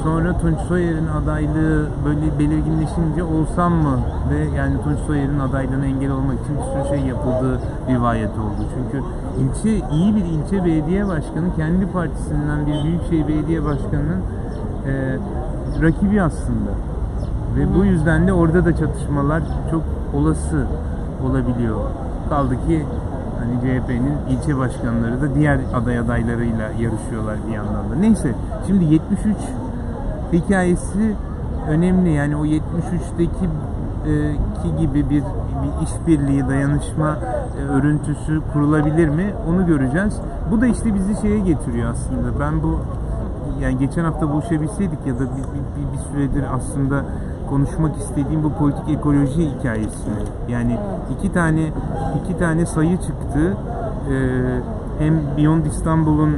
Sonra 0.03 0.37
Tunç 0.37 0.57
Soyer'in 0.67 1.07
adaylığı 1.07 1.87
böyle 2.05 2.39
belirginleşince 2.39 3.23
olsam 3.23 3.73
mı 3.73 3.99
ve 4.31 4.57
yani 4.57 4.73
Tunç 4.83 4.99
Soyer'in 5.07 5.39
adaylığına 5.39 5.85
engel 5.85 6.11
olmak 6.11 6.35
için 6.43 6.55
bir 6.57 6.61
sürü 6.83 6.97
şey 6.97 7.07
yapıldığı 7.07 7.59
rivayet 7.89 8.29
oldu. 8.31 8.65
Çünkü 8.75 9.03
ilçe 9.39 9.85
iyi 9.91 10.15
bir 10.15 10.25
ilçe 10.25 10.65
belediye 10.65 11.07
başkanı 11.07 11.55
kendi 11.55 11.85
partisinden 11.87 12.65
bir 12.67 12.83
büyükşehir 12.83 13.27
belediye 13.27 13.65
başkanının 13.65 14.21
e, 14.87 15.17
rakibi 15.81 16.21
aslında. 16.21 16.71
Ve 17.57 17.75
bu 17.75 17.85
yüzden 17.85 18.27
de 18.27 18.33
orada 18.33 18.65
da 18.65 18.75
çatışmalar 18.77 19.43
çok 19.71 19.81
olası 20.13 20.65
olabiliyor. 21.29 21.77
Kaldı 22.29 22.55
ki 22.67 22.85
hani 23.49 23.81
CHP'nin 23.81 24.17
ilçe 24.29 24.57
başkanları 24.57 25.21
da 25.21 25.35
diğer 25.35 25.59
aday 25.73 25.99
adaylarıyla 25.99 26.69
yarışıyorlar 26.79 27.37
bir 27.47 27.53
yandan 27.53 27.91
da. 27.91 27.95
Neyse 27.99 28.35
şimdi 28.67 28.83
73 28.83 29.37
hikayesi 30.33 31.15
önemli. 31.69 32.09
Yani 32.09 32.35
o 32.35 32.45
73'teki 32.45 33.45
e, 34.05 34.33
ki 34.33 34.75
gibi 34.79 35.09
bir, 35.09 35.23
bir 35.61 35.83
işbirliği, 35.83 36.47
dayanışma 36.47 37.17
e, 37.59 37.63
örüntüsü 37.63 38.41
kurulabilir 38.53 39.09
mi? 39.09 39.33
Onu 39.49 39.65
göreceğiz. 39.65 40.17
Bu 40.51 40.61
da 40.61 40.67
işte 40.67 40.93
bizi 40.95 41.21
şeye 41.21 41.39
getiriyor 41.39 41.91
aslında. 41.91 42.39
Ben 42.39 42.63
bu 42.63 42.79
yani 43.61 43.77
geçen 43.77 44.03
hafta 44.03 44.29
buluşabilseydik 44.29 45.07
ya 45.07 45.15
da 45.15 45.19
bir, 45.19 45.25
bir, 45.25 45.63
bir, 45.75 45.93
bir 45.93 45.99
süredir 46.11 46.43
aslında 46.53 47.05
konuşmak 47.49 47.97
istediğim 47.97 48.43
bu 48.43 48.53
politik 48.53 48.89
ekoloji 48.89 49.51
hikayesini. 49.51 50.19
Yani 50.49 50.77
iki 51.17 51.33
tane 51.33 51.69
iki 52.23 52.39
tane 52.39 52.65
sayı 52.65 52.97
çıktı. 52.97 53.57
Ee, 54.11 54.59
hem 54.99 55.13
Beyond 55.37 55.65
İstanbul'un 55.65 56.37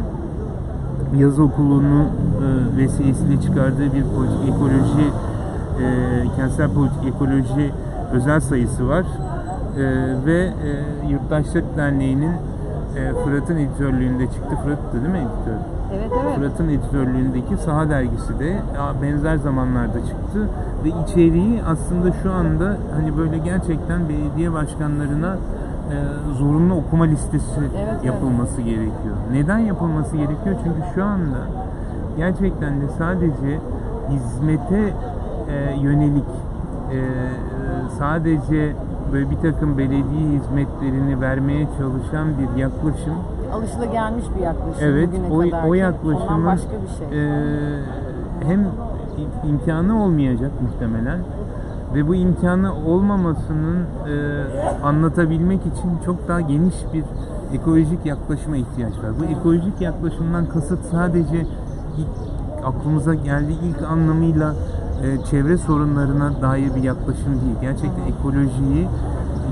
yaz 1.18 1.40
okulunu 1.40 2.02
e, 2.02 2.78
vesilesiyle 2.78 3.42
çıkardığı 3.42 3.94
bir 3.94 4.04
politik 4.04 4.56
ekoloji 4.56 5.08
e, 5.82 5.86
kentsel 6.36 6.74
politik 6.74 7.16
ekoloji 7.16 7.72
özel 8.14 8.40
sayısı 8.40 8.88
var. 8.90 9.06
E, 9.78 9.84
ve 10.26 10.40
e, 10.40 11.08
Yurttaşlık 11.10 11.78
Derneği'nin 11.78 12.32
e, 12.96 13.14
Fırat'ın 13.24 13.58
editörlüğünde 13.58 14.26
çıktı. 14.26 14.56
Fırat'tı 14.64 15.02
değil 15.02 15.14
mi 15.14 15.18
editör? 15.18 15.81
Evet 15.94 16.12
evet. 16.24 16.36
Fırat'ın 16.36 16.70
editörlüğündeki 16.70 17.58
Saha 17.58 17.90
dergisi 17.90 18.40
de 18.40 18.62
benzer 19.02 19.36
zamanlarda 19.36 20.00
çıktı 20.00 20.50
ve 20.86 20.90
içeriği 21.04 21.64
aslında 21.64 22.12
şu 22.24 22.32
anda 22.32 22.78
hani 22.96 23.18
böyle 23.18 23.38
gerçekten 23.38 24.10
belediye 24.10 24.54
başkanlarına 24.54 25.38
e, 25.92 25.96
zorunlu 26.38 26.76
okuma 26.76 27.04
listesi 27.06 27.60
evet. 27.60 28.06
yapılması 28.06 28.62
gerekiyor. 28.62 29.16
Neden 29.32 29.58
yapılması 29.58 30.18
gerekiyor? 30.18 30.56
Çünkü 30.64 30.80
şu 30.96 31.04
anda 31.04 31.38
gerçekten 32.18 32.82
de 32.82 32.86
sadece 32.98 33.60
hizmete 34.10 34.94
e, 35.50 35.80
yönelik 35.82 36.30
e, 36.92 37.00
sadece 38.00 38.76
böyle 39.14 39.30
bir 39.30 39.36
takım 39.36 39.78
belediye 39.78 40.30
hizmetlerini 40.40 41.22
vermeye 41.22 41.68
çalışan 41.78 42.28
bir 42.38 42.60
yaklaşım 42.62 43.16
Alışılagelmiş 43.54 44.26
bir 44.38 44.42
yaklaşım 44.44 44.82
Evet, 44.82 45.10
bugüne 45.12 45.28
o, 45.34 45.40
kadar. 45.52 45.68
o 45.70 45.74
yaklaşımın 45.74 46.46
başka 46.46 46.70
bir 46.72 47.10
şey. 47.10 47.20
e, 47.20 47.80
hem 48.48 48.68
imkanı 49.50 50.04
olmayacak 50.04 50.52
muhtemelen 50.62 51.20
ve 51.96 52.08
bu 52.08 52.16
imkanı 52.16 52.74
olmamasının 52.88 53.78
e, 54.08 54.14
anlatabilmek 54.84 55.62
için 55.62 55.92
çok 56.06 56.28
daha 56.28 56.42
geniş 56.42 56.76
bir 56.94 57.04
ekolojik 57.54 58.06
yaklaşıma 58.06 58.58
ihtiyaç 58.58 58.94
var. 58.94 59.12
Bu 59.20 59.26
ekolojik 59.26 59.82
yaklaşımdan 59.82 60.46
kasıt 60.46 60.80
sadece 60.92 61.38
ilk 61.98 62.66
aklımıza 62.66 63.14
geldiği 63.14 63.58
ilk 63.64 63.82
anlamıyla 63.92 64.54
e, 65.04 65.26
çevre 65.26 65.58
sorunlarına 65.58 66.42
dair 66.42 66.76
bir 66.76 66.84
yaklaşım 66.84 67.42
değil. 67.42 67.56
Gerçekten 67.62 68.04
ekolojiyi 68.20 68.88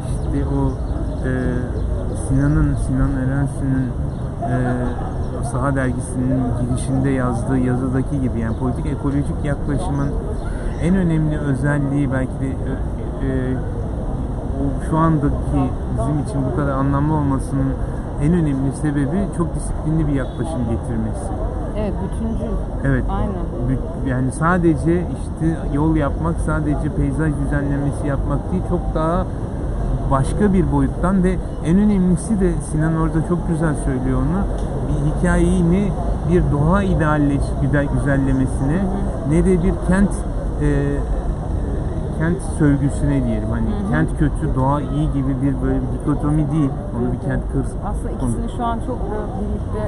işte 0.10 0.46
o 0.56 0.72
e, 1.27 1.32
Sinan'ın, 2.30 2.76
Sinan 2.76 3.12
Erensin'in 3.12 3.88
e, 4.44 4.56
Saha 5.52 5.76
Dergisi'nin 5.76 6.42
girişinde 6.62 7.10
yazdığı 7.10 7.58
yazıdaki 7.58 8.22
gibi 8.22 8.40
yani 8.40 8.58
politik 8.58 8.86
ekolojik 8.86 9.46
yaklaşımın 9.46 10.10
en 10.82 10.96
önemli 10.96 11.38
özelliği 11.38 12.12
belki 12.12 12.40
de 12.40 12.48
e, 12.48 12.52
e, 13.28 13.58
şu 14.90 14.98
andaki 14.98 15.62
bizim 15.92 16.20
için 16.24 16.42
bu 16.52 16.56
kadar 16.56 16.72
anlamlı 16.72 17.14
olmasının 17.14 17.74
en 18.24 18.34
önemli 18.34 18.72
sebebi 18.82 19.28
çok 19.38 19.56
disiplinli 19.56 20.08
bir 20.08 20.14
yaklaşım 20.14 20.60
getirmesi. 20.70 21.26
Evet, 21.78 21.94
bütüncül. 22.04 22.56
Evet. 22.84 23.04
Aynen. 23.10 23.80
Yani 24.08 24.32
sadece 24.32 24.94
işte 25.02 25.58
yol 25.74 25.96
yapmak, 25.96 26.36
sadece 26.46 26.90
peyzaj 26.98 27.34
düzenlemesi 27.46 28.08
yapmak 28.08 28.52
değil, 28.52 28.64
çok 28.70 28.96
daha 28.96 29.26
başka 30.12 30.54
bir 30.54 30.72
boyuttan 30.72 31.24
ve 31.24 31.36
en 31.66 31.78
önemlisi 31.78 32.39
de 32.39 32.51
Sinan 32.72 32.98
orada 32.98 33.28
çok 33.30 33.48
güzel 33.48 33.74
söylüyor 33.86 34.18
onu. 34.18 34.42
Bir 34.89 35.20
hikayeyi 35.20 35.72
ne 35.72 35.89
bir 36.32 36.44
doğa 36.51 36.84
idealleş, 36.84 37.42
güzel 37.62 37.86
güzellemesine 37.94 38.80
ne 39.30 39.46
de 39.46 39.63
bir 39.63 39.74
kent 39.88 40.10
e, 40.62 40.68
kent 42.20 42.38
sövgüsüne 42.60 43.25
diyelim. 43.25 43.50
Hani 43.50 43.92
kent 43.92 44.10
kötü, 44.20 44.56
doğa 44.56 44.82
iyi 44.82 45.12
gibi 45.13 45.42
bir 45.42 45.62
böyle 45.62 45.80
bir 45.82 46.00
dikotomi 46.00 46.51
değil. 46.51 46.70
Onu 47.00 47.12
bir 47.13 47.20
kent 47.20 47.44
kır. 47.51 47.66
Aslında 47.86 48.10
ikisini 48.12 48.58
şu 48.58 48.66
an 48.66 48.80
çok 48.88 48.98
birlikte 49.39 49.82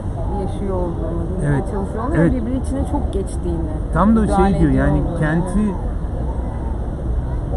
yaşıyor 0.43 0.75
olduğunu, 0.75 1.21
birlikte 1.29 1.47
Evet. 1.47 1.63
çalışıyorlar 1.73 2.15
Evet. 2.17 2.31
ve 2.33 2.35
birbiri 2.35 2.57
içine 2.57 2.81
çok 2.91 3.13
geçtiğini. 3.13 3.69
Tam 3.93 4.15
da 4.15 4.19
o 4.19 4.25
şey 4.25 4.59
diyor 4.59 4.71
yani 4.71 5.01
olduğunu. 5.01 5.19
kenti 5.19 5.59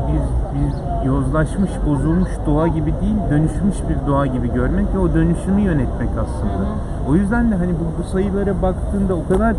bir, 0.08 0.20
bir 0.54 0.93
yozlaşmış, 1.06 1.70
bozulmuş 1.86 2.28
doğa 2.46 2.68
gibi 2.68 2.92
değil, 3.00 3.16
dönüşmüş 3.30 3.76
bir 3.88 4.06
doğa 4.06 4.26
gibi 4.26 4.52
görmek 4.52 4.94
ve 4.94 4.98
o 4.98 5.14
dönüşümü 5.14 5.60
yönetmek 5.60 6.08
aslında. 6.10 6.66
O 7.08 7.14
yüzden 7.14 7.50
de 7.50 7.54
hani 7.54 7.72
bu, 7.72 8.02
bu 8.02 8.08
sayılara 8.08 8.62
baktığında 8.62 9.14
o 9.14 9.28
kadar 9.28 9.56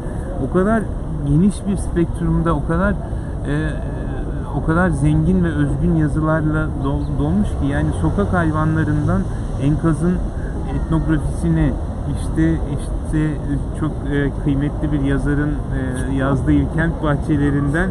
o 0.49 0.53
kadar 0.53 0.83
geniş 1.27 1.55
bir 1.67 1.77
spektrumda 1.77 2.55
o 2.55 2.67
kadar 2.67 2.91
e, 3.47 3.53
e, 3.53 3.71
o 4.57 4.65
kadar 4.65 4.89
zengin 4.89 5.43
ve 5.43 5.49
özgün 5.49 5.95
yazılarla 5.95 6.67
dol- 6.83 7.19
dolmuş 7.19 7.47
ki 7.47 7.67
yani 7.71 7.89
sokak 8.01 8.33
hayvanlarından 8.33 9.21
enkazın 9.61 10.13
etnografisine 10.75 11.71
işte 12.19 12.53
işte 12.53 13.29
çok 13.79 13.91
e, 13.91 14.31
kıymetli 14.43 14.91
bir 14.91 15.01
yazarın 15.01 15.49
e, 15.51 16.15
yazdığı 16.15 16.73
kent 16.75 17.03
bahçelerinden 17.03 17.89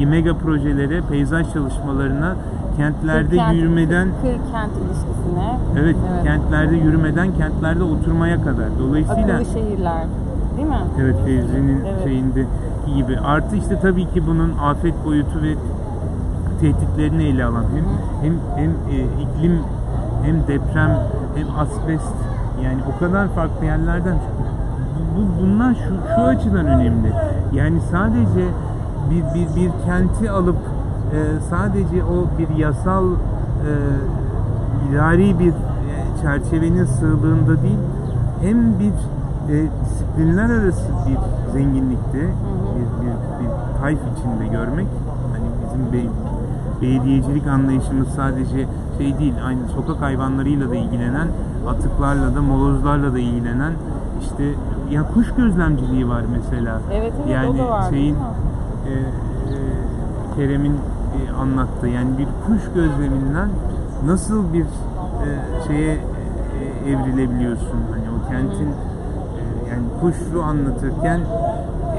e, 0.00 0.04
mega 0.06 0.34
projelere, 0.34 1.00
peyzaj 1.10 1.52
çalışmalarına, 1.52 2.34
kentlerde 2.76 3.36
Kır-kent- 3.36 3.54
yürümeden 3.54 4.08
kır 4.22 4.52
kent 4.52 4.72
ilişkisine. 4.76 5.58
evet, 5.80 5.96
Evet. 6.12 6.24
kentlerde 6.24 6.76
yürümeden 6.76 7.28
kentlerde 7.38 7.84
oturmaya 7.84 8.36
kadar. 8.36 8.66
Dolayısıyla 8.78 9.34
Akıllı 9.36 9.52
şehirler. 9.52 10.04
Değil 10.56 10.68
mi? 10.68 10.74
Evet 11.00 11.16
Fevzi'nin 11.24 11.80
Evet. 11.86 12.04
şeyindeki 12.04 12.48
gibi. 12.96 13.18
Artı 13.18 13.56
işte 13.56 13.78
tabii 13.82 14.04
ki 14.08 14.26
bunun 14.26 14.52
afet 14.62 14.94
boyutu 15.04 15.42
ve 15.42 15.54
tehditlerini 16.60 17.22
ele 17.24 17.44
alan 17.44 17.64
hem 17.74 17.84
hem, 18.22 18.34
hem 18.56 18.70
e, 18.70 18.96
iklim 19.22 19.58
hem 20.22 20.36
deprem 20.40 20.90
hem 21.34 21.46
asbest 21.58 22.14
yani 22.64 22.78
o 22.96 22.98
kadar 22.98 23.28
farklı 23.28 23.64
yerlerden 23.66 24.14
bu, 25.16 25.20
bu- 25.20 25.42
bunlar 25.42 25.74
şu, 25.74 26.14
şu 26.16 26.22
açıdan 26.22 26.66
önemli. 26.66 27.12
Yani 27.52 27.80
sadece 27.90 28.44
bir, 29.10 29.34
bir, 29.34 29.56
bir 29.56 29.70
kenti 29.86 30.30
alıp 30.30 30.56
e, 31.14 31.18
sadece 31.50 32.04
o 32.04 32.38
bir 32.38 32.56
yasal 32.56 33.04
e, 33.04 33.72
idari 34.90 35.38
bir 35.38 35.50
e, 35.50 35.52
çerçevenin 36.22 36.84
sığlığında 36.84 37.62
değil 37.62 37.78
hem 38.42 38.78
bir 38.78 38.92
e, 39.54 39.66
disiplinler 39.84 40.50
arası 40.50 40.86
bir 41.08 41.16
zenginlikte 41.52 42.18
bir, 42.18 43.06
bir, 43.06 43.12
bir 43.40 43.80
tayf 43.80 43.98
içinde 44.18 44.46
görmek 44.46 44.86
hani 45.32 45.46
bizim 45.64 45.92
be, 45.92 46.10
belediyecilik 46.82 47.46
anlayışımız 47.46 48.08
sadece 48.08 48.66
şey 48.98 49.18
değil 49.18 49.34
aynı 49.46 49.68
sokak 49.68 50.00
hayvanlarıyla 50.00 50.70
da 50.70 50.74
ilgilenen 50.74 51.28
atıklarla 51.68 52.34
da 52.34 52.42
molozlarla 52.42 53.12
da 53.12 53.18
ilgilenen 53.18 53.72
işte 54.20 54.44
ya 54.90 55.04
kuş 55.14 55.34
gözlemciliği 55.34 56.08
var 56.08 56.22
mesela 56.32 56.80
Evet, 56.92 57.12
evet, 57.16 57.30
yani 57.30 57.48
o 57.48 57.58
da 57.58 57.70
var, 57.70 57.90
şeyin? 57.90 58.16
E, 58.92 60.36
Kerem'in 60.36 60.72
e, 60.74 61.32
anlattığı 61.32 61.88
yani 61.88 62.18
bir 62.18 62.24
kuş 62.46 62.62
gözleminden 62.74 63.48
nasıl 64.06 64.52
bir 64.52 64.62
e, 64.64 65.28
şeye 65.66 65.92
e, 65.94 66.90
evrilebiliyorsun 66.90 67.80
hani 67.90 68.04
o 68.16 68.28
kentin 68.30 68.68
e, 68.68 69.70
yani 69.70 69.82
kuşu 70.00 70.42
anlatırken 70.42 71.20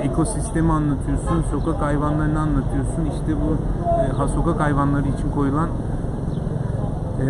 ekosistemi 0.04 0.72
anlatıyorsun, 0.72 1.44
sokak 1.52 1.82
hayvanlarını 1.82 2.40
anlatıyorsun. 2.40 3.06
İşte 3.14 3.36
bu 3.42 3.56
e, 4.02 4.12
ha, 4.18 4.28
sokak 4.28 4.60
hayvanları 4.60 5.08
için 5.08 5.32
koyulan 5.36 5.70
e, 7.22 7.26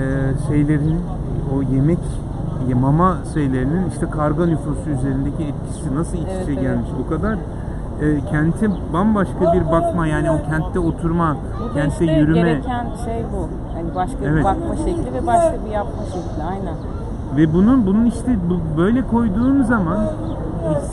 şeylerin 0.47 0.99
o 1.55 1.61
yemek 1.73 1.99
ye- 2.67 2.75
mama 2.75 3.17
şeylerinin 3.33 3.89
işte 3.89 4.05
karga 4.09 4.45
nüfusu 4.45 4.89
üzerindeki 4.99 5.43
etkisi 5.43 5.95
nasıl 5.95 6.17
iç 6.17 6.23
Evet, 6.31 6.43
içe 6.43 6.51
evet. 6.51 6.61
gelmiş. 6.61 6.89
O 7.05 7.09
kadar 7.09 7.37
e, 8.01 8.25
kente 8.31 8.69
bambaşka 8.93 9.53
bir 9.53 9.71
bakma 9.71 10.07
yani 10.07 10.31
o 10.31 10.49
kentte 10.49 10.79
oturma, 10.79 11.37
Bu 11.59 11.69
da 11.69 11.73
kentte 11.73 12.05
işte 12.05 12.19
yürüme 12.19 12.41
gereken 12.41 12.87
şey 13.05 13.23
bu. 13.33 13.49
Hani 13.73 13.95
başka 13.95 14.17
Evet. 14.25 14.39
bir 14.39 14.43
bakma 14.43 14.75
şekli 14.75 15.13
ve 15.13 15.27
başka 15.27 15.53
bir 15.65 15.71
yapma 15.71 16.03
şekli. 16.03 16.43
Aynen. 16.43 16.75
ve 17.37 17.53
bunun 17.53 17.85
bunun 17.85 18.05
işte 18.05 18.35
bu, 18.49 18.77
böyle 18.77 19.07
koyduğun 19.07 19.63
zaman 19.63 19.99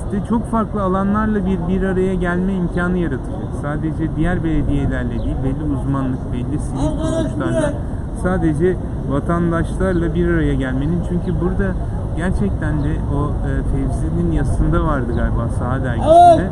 işte 0.04 0.26
çok 0.28 0.46
farklı 0.46 0.82
alanlarla 0.82 1.46
bir 1.46 1.58
bir 1.68 1.82
araya 1.82 2.14
gelme 2.14 2.54
imkanı 2.54 2.98
yaratacak. 2.98 3.48
Sadece 3.62 4.16
diğer 4.16 4.44
belediyelerle 4.44 5.10
değil, 5.10 5.36
belli 5.44 5.72
uzmanlık, 5.72 6.32
belli 6.32 6.58
sivil 6.58 7.00
kuruluşlarla 7.00 7.72
sadece 8.22 8.76
vatandaşlarla 9.10 10.14
bir 10.14 10.28
araya 10.28 10.54
gelmenin 10.54 11.02
çünkü 11.08 11.40
burada 11.40 11.74
gerçekten 12.18 12.85
de 12.85 12.92
o 13.16 13.31
e, 13.48 13.50
Fevzi'nin 13.70 14.33
yazısında 14.33 14.85
vardı 14.85 15.12
galiba 15.16 15.48
Saha 15.59 15.85
dergisinde 15.85 16.50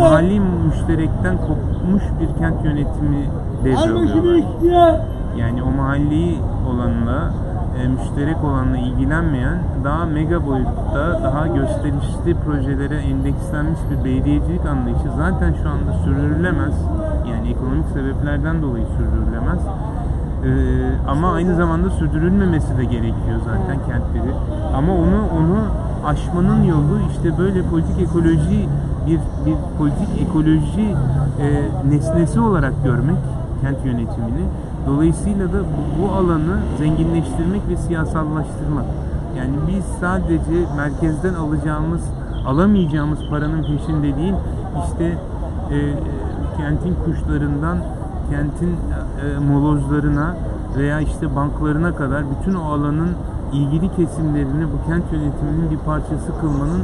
mahalli 0.00 0.40
müşterekten 0.40 1.36
kopmuş 1.36 2.02
bir 2.20 2.38
kent 2.38 2.64
yönetimi 2.64 3.26
devralıyorlar. 3.64 4.44
Yani 5.36 5.62
o 5.62 5.70
mahalli 5.70 6.36
olanla 6.70 7.30
e, 7.82 7.88
müşterek 7.88 8.44
olanla 8.44 8.78
ilgilenmeyen 8.78 9.58
daha 9.84 10.04
mega 10.04 10.46
boyutta 10.46 11.20
daha 11.22 11.46
gösterişli 11.46 12.34
projelere 12.46 12.96
endekslenmiş 12.96 13.80
bir 13.90 14.04
belediyecilik 14.04 14.66
anlayışı 14.66 15.08
zaten 15.16 15.54
şu 15.62 15.68
anda 15.68 15.92
sürdürülemez. 16.04 16.74
Yani 17.30 17.50
ekonomik 17.50 17.88
sebeplerden 17.88 18.62
dolayı 18.62 18.84
sürdürülemez. 18.86 19.60
E, 20.44 20.50
ama 21.08 21.32
aynı 21.32 21.56
zamanda 21.56 21.90
sürdürülmemesi 21.90 22.78
de 22.78 22.84
gerekiyor 22.84 23.40
zaten 23.44 23.76
kentleri. 23.86 24.34
Ama 24.74 24.92
onu 24.92 25.18
onu 25.38 25.58
aşmanın 26.04 26.62
yolu 26.62 26.98
işte 27.10 27.38
böyle 27.38 27.62
politik 27.62 28.00
ekoloji 28.00 28.68
bir 29.06 29.18
bir 29.46 29.56
politik 29.78 30.22
ekoloji 30.22 30.96
e, 31.40 31.46
nesnesi 31.90 32.40
olarak 32.40 32.84
görmek 32.84 33.16
kent 33.62 33.84
yönetimini. 33.84 34.46
Dolayısıyla 34.86 35.52
da 35.52 35.58
bu, 35.60 36.02
bu 36.02 36.12
alanı 36.12 36.58
zenginleştirmek 36.78 37.68
ve 37.68 37.76
siyasallaştırmak. 37.76 38.84
Yani 39.38 39.54
biz 39.68 39.84
sadece 40.00 40.66
merkezden 40.76 41.34
alacağımız, 41.34 42.00
alamayacağımız 42.46 43.18
paranın 43.30 43.62
peşinde 43.62 44.16
değil, 44.16 44.34
işte 44.86 45.04
e, 45.70 45.78
kentin 46.56 46.96
kuşlarından 47.04 47.78
kentin 48.30 48.76
e, 49.22 49.38
molozlarına 49.38 50.36
veya 50.76 51.00
işte 51.00 51.36
banklarına 51.36 51.96
kadar 51.96 52.24
bütün 52.30 52.54
o 52.54 52.64
alanın 52.64 53.10
ilgili 53.52 53.96
kesimlerini 53.96 54.64
bu 54.72 54.88
kent 54.88 55.12
yönetiminin 55.12 55.70
bir 55.70 55.78
parçası 55.78 56.40
kılmanın 56.40 56.80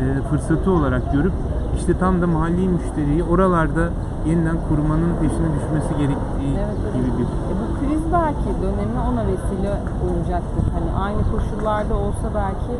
e, 0.00 0.22
fırsatı 0.30 0.70
olarak 0.70 1.12
görüp 1.12 1.32
işte 1.78 1.98
tam 1.98 2.22
da 2.22 2.26
mahalli 2.26 2.68
müşteriyi 2.68 3.22
oralarda 3.24 3.88
yeniden 4.26 4.56
kurmanın 4.68 5.12
peşine 5.20 5.48
düşmesi 5.56 5.92
gerektiği 5.98 6.54
Evet, 6.58 6.76
evet. 6.82 6.94
gibi 6.94 7.10
bir 7.18 7.26
E 7.50 7.52
bu 7.60 7.66
kriz 7.80 8.12
belki 8.12 8.48
dönemi 8.62 8.98
ona 9.10 9.22
vesile 9.26 9.72
olacaktır. 10.06 10.64
Hani 10.74 11.04
aynı 11.04 11.22
koşullarda 11.32 11.94
olsa 11.94 12.26
belki 12.34 12.72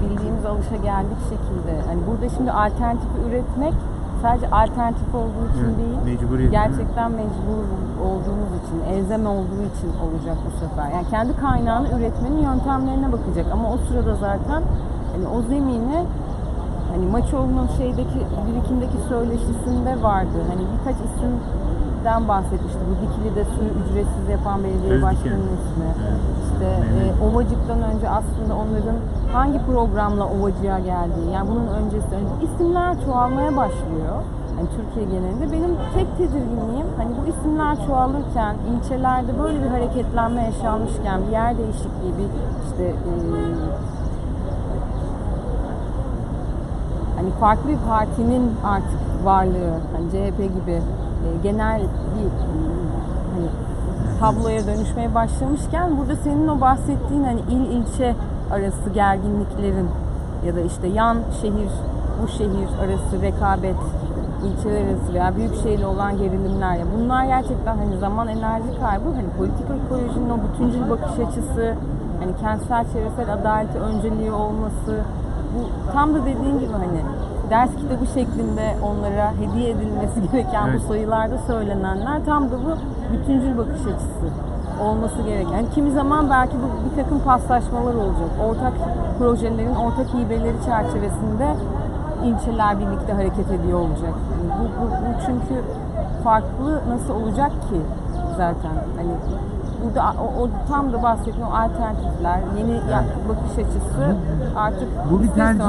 bildiğimiz 0.00 0.44
alışa 0.46 0.76
geldik 0.76 1.20
şekilde. 1.32 1.72
Hani 1.88 2.00
burada 2.06 2.28
şimdi 2.36 2.52
alternatif 2.52 3.10
üretmek 3.28 3.74
sadece 4.22 4.46
alternatif 4.50 5.14
olduğu 5.14 5.44
için 5.52 5.64
Evet, 5.68 5.78
değil, 5.78 5.98
mecburiyet, 6.20 6.52
değil 6.52 6.62
gerçekten 6.62 7.10
mecbur 7.10 7.64
olduğumuz 8.08 8.52
için, 8.60 8.78
elzem 8.94 9.26
olduğu 9.26 9.62
için 9.72 9.90
olacak 10.04 10.36
bu 10.46 10.50
sefer. 10.60 10.88
Yani 10.96 11.06
kendi 11.10 11.36
kaynağını 11.36 11.88
üretmenin 11.96 12.42
yöntemlerine 12.42 13.12
bakacak 13.12 13.46
ama 13.52 13.66
o 13.74 13.76
sırada 13.88 14.14
zaten 14.14 14.62
hani 15.12 15.26
o 15.36 15.42
zemini 15.42 15.98
hani 16.92 17.06
Maçoğlu'nun 17.06 17.68
şeydeki 17.78 18.18
birikimdeki 18.46 18.98
söyleşisinde 19.08 20.02
vardı. 20.02 20.38
Hani 20.50 20.62
birkaç 20.72 20.96
isimden 21.08 22.28
bahsetmişti. 22.28 22.78
Bu 22.88 22.94
Dikili'de 23.02 23.44
suyu 23.44 23.70
ücretsiz 23.82 24.28
yapan 24.30 24.64
belediye 24.64 25.02
başkanının 25.02 25.52
ismi. 25.58 25.88
Evet. 26.08 26.20
İşte 26.46 26.68
Mehmet. 26.80 27.20
e, 27.20 27.24
Ovacık'tan 27.24 27.80
önce 27.82 28.08
aslında 28.08 28.52
onların 28.62 28.98
hangi 29.32 29.58
programla 29.66 30.24
Ovacık'a 30.24 30.78
geldiği, 30.78 31.30
yani 31.34 31.48
bunun 31.50 31.66
öncesi 31.66 32.14
önce 32.14 32.46
isimler 32.46 33.04
çoğalmaya 33.04 33.56
başlıyor. 33.56 34.16
Yani 34.58 34.68
Türkiye 34.76 35.04
genelinde. 35.04 35.52
Benim 35.52 35.76
tek 35.94 36.18
tedirginliğim 36.18 36.86
hani 36.96 37.10
bu 37.18 37.30
isimler 37.30 37.86
çoğalırken 37.86 38.56
ilçelerde 38.72 39.38
böyle 39.38 39.62
bir 39.62 39.68
hareketlenme 39.68 40.42
yaşanmışken 40.42 41.20
bir 41.26 41.32
yer 41.32 41.58
değişikliği, 41.58 42.12
bir 42.18 42.28
işte 42.66 42.84
e, 42.84 43.12
hani 47.16 47.30
farklı 47.40 47.68
bir 47.68 47.78
partinin 47.88 48.52
artık 48.64 49.00
varlığı, 49.24 49.74
hani 49.92 50.10
CHP 50.10 50.38
gibi 50.38 50.72
e, 50.72 51.28
genel 51.42 51.80
bir 51.80 52.28
hani 53.34 53.48
tabloya 54.20 54.66
dönüşmeye 54.66 55.14
başlamışken 55.14 55.98
burada 55.98 56.16
senin 56.16 56.48
o 56.48 56.60
bahsettiğin 56.60 57.24
hani 57.24 57.40
il 57.40 57.70
ilçe 57.70 58.14
arası 58.52 58.90
gerginliklerin 58.94 59.88
ya 60.46 60.56
da 60.56 60.60
işte 60.60 60.86
yan 60.86 61.16
şehir 61.40 61.70
bu 62.22 62.28
şehir 62.28 62.68
arası 62.84 63.22
rekabet 63.22 63.76
ilçeler 64.46 64.84
arası 64.84 65.14
veya 65.14 65.36
büyük 65.36 65.62
şehirle 65.62 65.86
olan 65.86 66.18
gerilimler 66.18 66.76
ya 66.76 66.84
bunlar 66.98 67.24
gerçekten 67.24 67.76
hani 67.76 67.98
zaman 67.98 68.28
enerji 68.28 68.80
kaybı 68.80 69.04
hani 69.04 69.28
politik 69.38 69.66
ekolojinin 69.84 70.30
o 70.30 70.38
bütüncül 70.44 70.90
bakış 70.90 71.18
açısı 71.28 71.74
hani 72.20 72.36
kentsel 72.40 72.84
çevresel 72.92 73.32
adaleti 73.32 73.78
önceliği 73.78 74.32
olması 74.32 75.00
bu 75.54 75.92
tam 75.92 76.14
da 76.14 76.20
dediğin 76.20 76.58
gibi 76.58 76.72
hani 76.72 77.00
ders 77.50 77.70
kitabı 77.70 78.06
şeklinde 78.06 78.76
onlara 78.82 79.32
hediye 79.40 79.70
edilmesi 79.70 80.30
gereken 80.32 80.68
Evet. 80.68 80.80
bu 80.80 80.88
sayılarda 80.88 81.38
söylenenler 81.38 82.24
tam 82.24 82.50
da 82.50 82.54
bu 82.64 82.76
bütüncül 83.12 83.58
bakış 83.58 83.80
açısı 83.80 84.26
olması 84.82 85.22
gereken. 85.22 85.52
Yani 85.52 85.70
kimi 85.74 85.90
zaman 85.90 86.30
belki 86.30 86.54
bu 86.56 86.90
bir 86.90 87.02
takım 87.02 87.20
paslaşmalar 87.20 87.94
olacak. 87.94 88.30
Ortak 88.48 88.72
projelerin 89.18 89.74
ortak 89.74 90.14
hibeleri 90.14 90.64
çerçevesinde 90.64 91.56
ilçeler 92.24 92.80
birlikte 92.80 93.12
hareket 93.12 93.50
ediyor 93.50 93.78
olacak. 93.80 94.14
Yani 94.32 94.60
bu, 94.60 94.82
bu, 94.82 94.90
bu 94.90 95.20
çünkü 95.26 95.62
farklı 96.24 96.80
nasıl 96.88 97.14
olacak 97.14 97.50
ki 97.50 97.80
zaten 98.36 98.72
hani 98.96 99.12
burada 99.84 100.14
o, 100.22 100.42
o 100.42 100.48
tam 100.68 100.92
da 100.92 101.02
bahsettiğim 101.02 101.48
o 101.48 101.50
alternatifler, 101.50 102.40
yeni 102.58 102.80
bakış 103.28 103.52
açısı 103.52 104.16
artık 104.56 104.88
Bu 105.10 105.22
bir 105.22 105.28
tercih. 105.28 105.62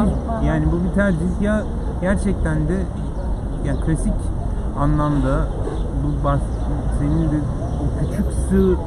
Yani 0.46 0.66
bu 0.72 0.90
bir 0.90 0.96
tercih 0.96 1.42
ya 1.42 1.62
gerçekten 2.02 2.68
de 2.68 2.78
ya 3.66 3.76
klasik 3.86 4.14
anlamda 4.80 5.46
bu 6.04 6.24
bahs 6.26 6.42
senin 7.00 7.32
de 7.32 7.36
o 7.82 8.00
küçük 8.00 8.26
sığ 8.50 8.78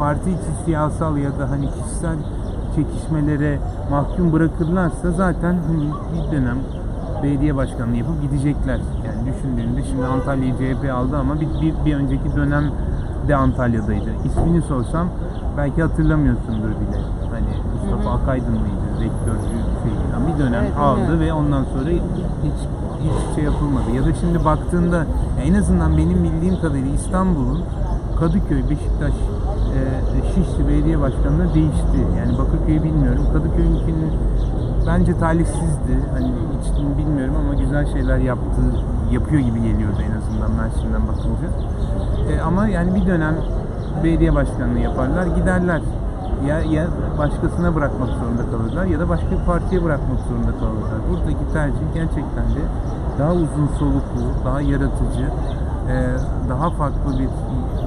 parti 0.00 0.30
içi 0.30 0.64
siyasal 0.64 1.16
ya 1.16 1.30
da 1.38 1.50
hani 1.50 1.68
kişisel 1.70 2.16
çekişmelere 2.76 3.58
mahkum 3.90 4.32
bırakırlarsa 4.32 5.10
zaten 5.10 5.58
hani 5.68 5.84
bir 6.12 6.36
dönem 6.36 6.58
belediye 7.22 7.56
başkanlığı 7.56 7.96
yapıp 7.96 8.22
gidecekler. 8.22 8.80
Yani 9.06 9.32
düşündüğünde 9.32 9.82
şimdi 9.82 10.04
Antalya'yı 10.06 10.54
CHP 10.54 10.92
aldı 10.94 11.16
ama 11.16 11.34
bir, 11.40 11.48
bir, 11.60 11.74
bir 11.84 11.94
önceki 11.94 12.36
dönem 12.36 12.64
de 13.28 13.36
Antalya'daydı. 13.36 14.10
İsmini 14.24 14.62
sorsam 14.62 15.08
belki 15.56 15.82
hatırlamıyorsundur 15.82 16.68
bile. 16.68 16.98
Hani 17.30 17.52
Mustafa 17.74 18.10
Akaydın 18.16 18.52
mıydı? 18.52 18.84
Rektörcü 19.00 19.48
şey. 19.82 19.92
Yani 20.12 20.34
bir 20.34 20.44
dönem 20.44 20.64
Evet, 20.64 20.76
aldı 20.78 21.00
bilmiyorum. 21.00 21.20
ve 21.20 21.32
ondan 21.32 21.64
sonra 21.64 21.90
hiç 21.90 22.02
hiç 22.44 23.34
şey 23.34 23.44
yapılmadı. 23.44 23.90
Ya 23.96 24.04
da 24.04 24.14
şimdi 24.20 24.44
baktığında 24.44 25.06
en 25.44 25.54
azından 25.54 25.96
benim 25.96 26.24
bildiğim 26.24 26.60
kadarıyla 26.60 26.94
İstanbul'un 26.94 27.64
Kadıköy, 28.18 28.62
Beşiktaş, 28.70 29.12
Şişli 30.34 30.68
Belediye 30.68 31.00
Başkanlığı 31.00 31.54
değişti. 31.54 31.98
Yani 32.18 32.38
Bakırköy'ü 32.38 32.82
bilmiyorum. 32.82 33.26
Kadıköy'ünkinin 33.32 34.12
bence 34.86 35.18
talihsizdi. 35.18 35.94
Hani 36.12 36.32
hiç 36.60 36.98
bilmiyorum 36.98 37.34
ama 37.44 37.54
güzel 37.54 37.92
şeyler 37.92 38.18
yaptı, 38.18 38.60
yapıyor 39.12 39.42
gibi 39.42 39.62
geliyordu 39.62 39.98
en 40.08 40.16
azından 40.18 40.50
Mersin'den 40.50 41.08
bakınca. 41.08 41.48
E, 42.32 42.40
ama 42.40 42.68
yani 42.68 42.94
bir 42.94 43.06
dönem 43.06 43.34
belediye 44.04 44.34
başkanlığı 44.34 44.78
yaparlar, 44.78 45.26
giderler. 45.26 45.80
Ya, 46.48 46.60
ya 46.60 46.86
başkasına 47.18 47.74
bırakmak 47.74 48.08
zorunda 48.08 48.50
kalırlar 48.50 48.84
ya 48.84 49.00
da 49.00 49.08
başka 49.08 49.30
bir 49.30 49.44
partiye 49.46 49.84
bırakmak 49.84 50.20
zorunda 50.28 50.58
kalırlar. 50.58 50.98
Buradaki 51.10 51.52
tercih 51.52 51.86
gerçekten 51.94 52.44
de 52.56 52.62
daha 53.18 53.32
uzun 53.32 53.68
soluklu, 53.78 54.22
daha 54.44 54.60
yaratıcı, 54.60 55.24
e, 55.24 55.69
daha 56.48 56.70
farklı 56.70 57.18
bir 57.18 57.28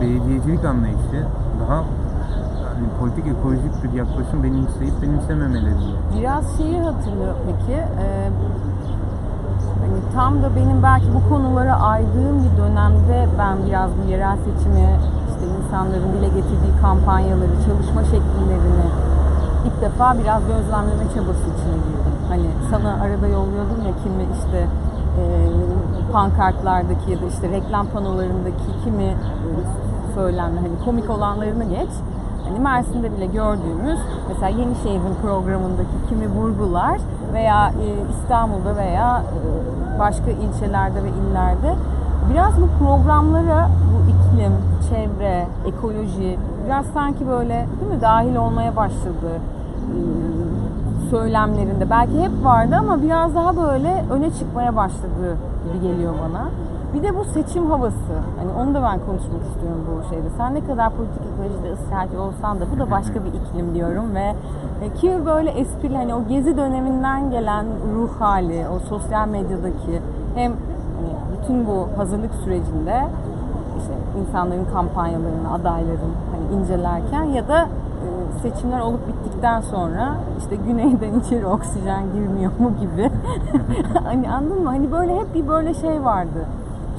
belediyecilik 0.01 0.65
anlayışı, 0.65 1.27
daha 1.61 1.75
yani 1.75 2.87
politik 2.99 3.27
ekolojik 3.27 3.83
bir 3.83 3.91
yaklaşım 3.97 4.43
benimseyip 4.43 5.01
benimsememeleri. 5.01 5.75
Biraz 6.19 6.57
şeyi 6.57 6.79
hatırlıyor 6.79 7.35
peki. 7.45 7.73
e, 7.73 8.29
hani 9.81 9.99
tam 10.15 10.43
da 10.43 10.55
benim 10.55 10.83
belki 10.83 11.05
bu 11.13 11.29
konulara 11.29 11.75
aydığım 11.79 12.37
bir 12.43 12.57
dönemde 12.61 13.27
ben 13.39 13.57
biraz 13.67 13.89
bu 13.97 14.11
yerel 14.11 14.37
seçimi 14.37 14.87
işte 15.29 15.45
insanların 15.57 16.13
dile 16.13 16.27
getirdiği 16.27 16.73
kampanyaları, 16.81 17.55
çalışma 17.67 18.03
şekillerini 18.03 18.87
ilk 19.65 19.81
defa 19.81 20.17
biraz 20.19 20.41
gözlemleme 20.47 21.05
çabası 21.15 21.45
içine 21.53 21.77
girdim. 21.85 22.15
Hani 22.29 22.47
sana 22.71 22.91
arada 23.03 23.27
yolluyordum 23.27 23.79
ya 23.87 23.93
kimi 24.03 24.23
işte 24.39 24.67
pankartlardaki 26.13 27.11
ya 27.11 27.21
da 27.21 27.25
işte 27.25 27.49
reklam 27.49 27.87
panolarındaki 27.87 28.83
kimi 28.83 29.03
e, 29.03 29.15
söylemler 30.15 30.61
hani 30.61 30.85
komik 30.85 31.09
olanlarını 31.09 31.63
geç. 31.63 31.89
Hani 32.47 32.59
Mersin'de 32.59 33.17
bile 33.17 33.25
gördüğümüz 33.25 33.99
mesela 34.29 34.47
Yenişehir'in 34.47 35.15
programındaki 35.21 35.97
kimi 36.09 36.27
vurgular 36.27 37.01
veya 37.33 37.69
e, 37.69 37.85
İstanbul'da 38.11 38.75
veya 38.75 39.23
e, 39.23 39.99
başka 39.99 40.31
ilçelerde 40.31 41.03
ve 41.03 41.09
illerde 41.09 41.75
biraz 42.33 42.61
bu 42.61 42.67
programlara 42.79 43.69
bu 43.93 44.09
iklim, 44.09 44.53
çevre, 44.89 45.47
ekoloji 45.65 46.39
biraz 46.65 46.85
sanki 46.85 47.27
böyle 47.27 47.67
değil 47.79 47.91
mi 47.91 48.01
dahil 48.01 48.35
olmaya 48.35 48.75
başladı 48.75 49.31
e, 49.31 49.97
söylemlerinde. 51.13 51.89
Belki 51.89 52.21
hep 52.21 52.31
vardı 52.43 52.75
ama 52.79 53.01
biraz 53.01 53.35
daha 53.35 53.57
böyle 53.57 54.03
öne 54.11 54.31
çıkmaya 54.31 54.75
başladı 54.75 55.37
gibi 55.63 55.87
geliyor 55.87 56.13
bana. 56.23 56.49
Bir 56.93 57.03
de 57.03 57.15
bu 57.15 57.23
seçim 57.23 57.71
havası. 57.71 58.13
Hani 58.37 58.51
onu 58.61 58.73
da 58.73 58.83
ben 58.83 58.99
konuşmak 58.99 59.41
istiyorum 59.49 59.81
bu 59.87 60.09
şeyde. 60.09 60.29
Sen 60.37 60.55
ne 60.55 60.65
kadar 60.65 60.89
politik 60.89 61.21
ekolojide 61.33 61.73
ısrarcı 61.73 62.21
olsan 62.21 62.59
da 62.59 62.65
bu 62.75 62.79
da 62.79 62.91
başka 62.91 63.13
bir 63.13 63.29
iklim 63.29 63.75
diyorum 63.75 64.15
ve 64.15 64.33
ki 65.01 65.19
böyle 65.25 65.49
esprili 65.49 65.97
hani 65.97 66.15
o 66.15 66.27
gezi 66.27 66.57
döneminden 66.57 67.31
gelen 67.31 67.65
ruh 67.95 68.09
hali, 68.19 68.65
o 68.75 68.79
sosyal 68.79 69.27
medyadaki 69.27 70.01
hem 70.35 70.51
hani 70.95 71.37
bütün 71.37 71.67
bu 71.67 71.87
hazırlık 71.97 72.33
sürecinde 72.43 73.07
işte 73.77 73.93
insanların 74.21 74.65
kampanyalarını, 74.73 75.53
adayların 75.53 76.13
hani 76.31 76.61
incelerken 76.61 77.23
ya 77.23 77.47
da 77.47 77.67
seçimler 78.41 78.79
olup 78.79 79.07
bittikten 79.07 79.61
sonra 79.61 80.15
işte 80.39 80.55
güneyden 80.55 81.19
içeri 81.19 81.45
oksijen 81.45 82.03
girmiyor 82.13 82.51
mu 82.59 82.71
gibi. 82.81 83.11
hani 84.03 84.31
anladın 84.31 84.63
mı? 84.63 84.69
Hani 84.69 84.91
böyle 84.91 85.15
hep 85.15 85.33
bir 85.33 85.47
böyle 85.47 85.73
şey 85.73 86.03
vardı. 86.03 86.45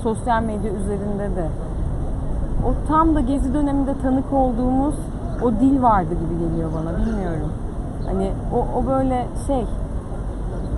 Sosyal 0.03 0.43
medya 0.43 0.73
üzerinde 0.73 1.37
de. 1.37 1.49
O 2.67 2.89
tam 2.89 3.15
da 3.15 3.21
gezi 3.21 3.55
döneminde 3.55 3.95
tanık 4.03 4.33
olduğumuz 4.33 4.95
o 5.43 5.53
dil 5.53 5.83
vardı 5.83 6.15
gibi 6.15 6.49
geliyor 6.49 6.71
bana. 6.75 7.07
Bilmiyorum. 7.07 7.53
Hani 8.07 8.31
o, 8.55 8.79
o 8.79 8.87
böyle 8.87 9.27
şey 9.47 9.67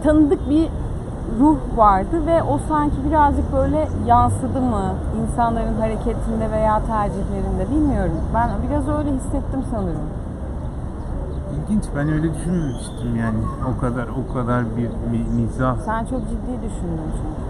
tanıdık 0.04 0.50
bir 0.50 0.68
ruh 1.40 1.56
vardı 1.76 2.26
ve 2.26 2.42
o 2.42 2.58
sanki 2.68 2.96
birazcık 3.08 3.52
böyle 3.52 3.88
yansıdı 4.06 4.60
mı 4.60 4.94
insanların 5.22 5.80
hareketinde 5.80 6.50
veya 6.50 6.82
tercihlerinde 6.86 7.70
bilmiyorum. 7.70 8.20
Ben 8.34 8.50
biraz 8.68 8.88
öyle 8.88 9.10
hissettim 9.10 9.64
sanırım. 9.70 10.25
İlginç. 11.68 11.84
Ben 11.96 12.08
öyle 12.12 12.34
düşünmemiştim 12.34 13.16
yani. 13.20 13.38
O 13.76 13.80
kadar 13.80 14.06
o 14.08 14.34
kadar 14.34 14.64
bir 14.76 14.82
mi- 14.88 15.26
mizah. 15.42 15.76
Sen 15.84 16.04
çok 16.04 16.20
ciddi 16.20 16.52
düşündün 16.56 17.02
çünkü. 17.12 17.46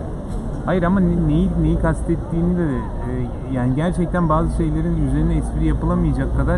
Hayır 0.67 0.83
ama 0.83 1.01
ne- 1.01 1.29
neyi 1.29 1.51
neyi 1.63 1.79
kastettiğini 1.81 2.59
de 2.59 2.65
e, 2.75 3.11
yani 3.53 3.75
gerçekten 3.75 4.29
bazı 4.29 4.57
şeylerin 4.57 5.09
üzerine 5.09 5.35
espri 5.37 5.67
yapılamayacak 5.67 6.37
kadar 6.37 6.57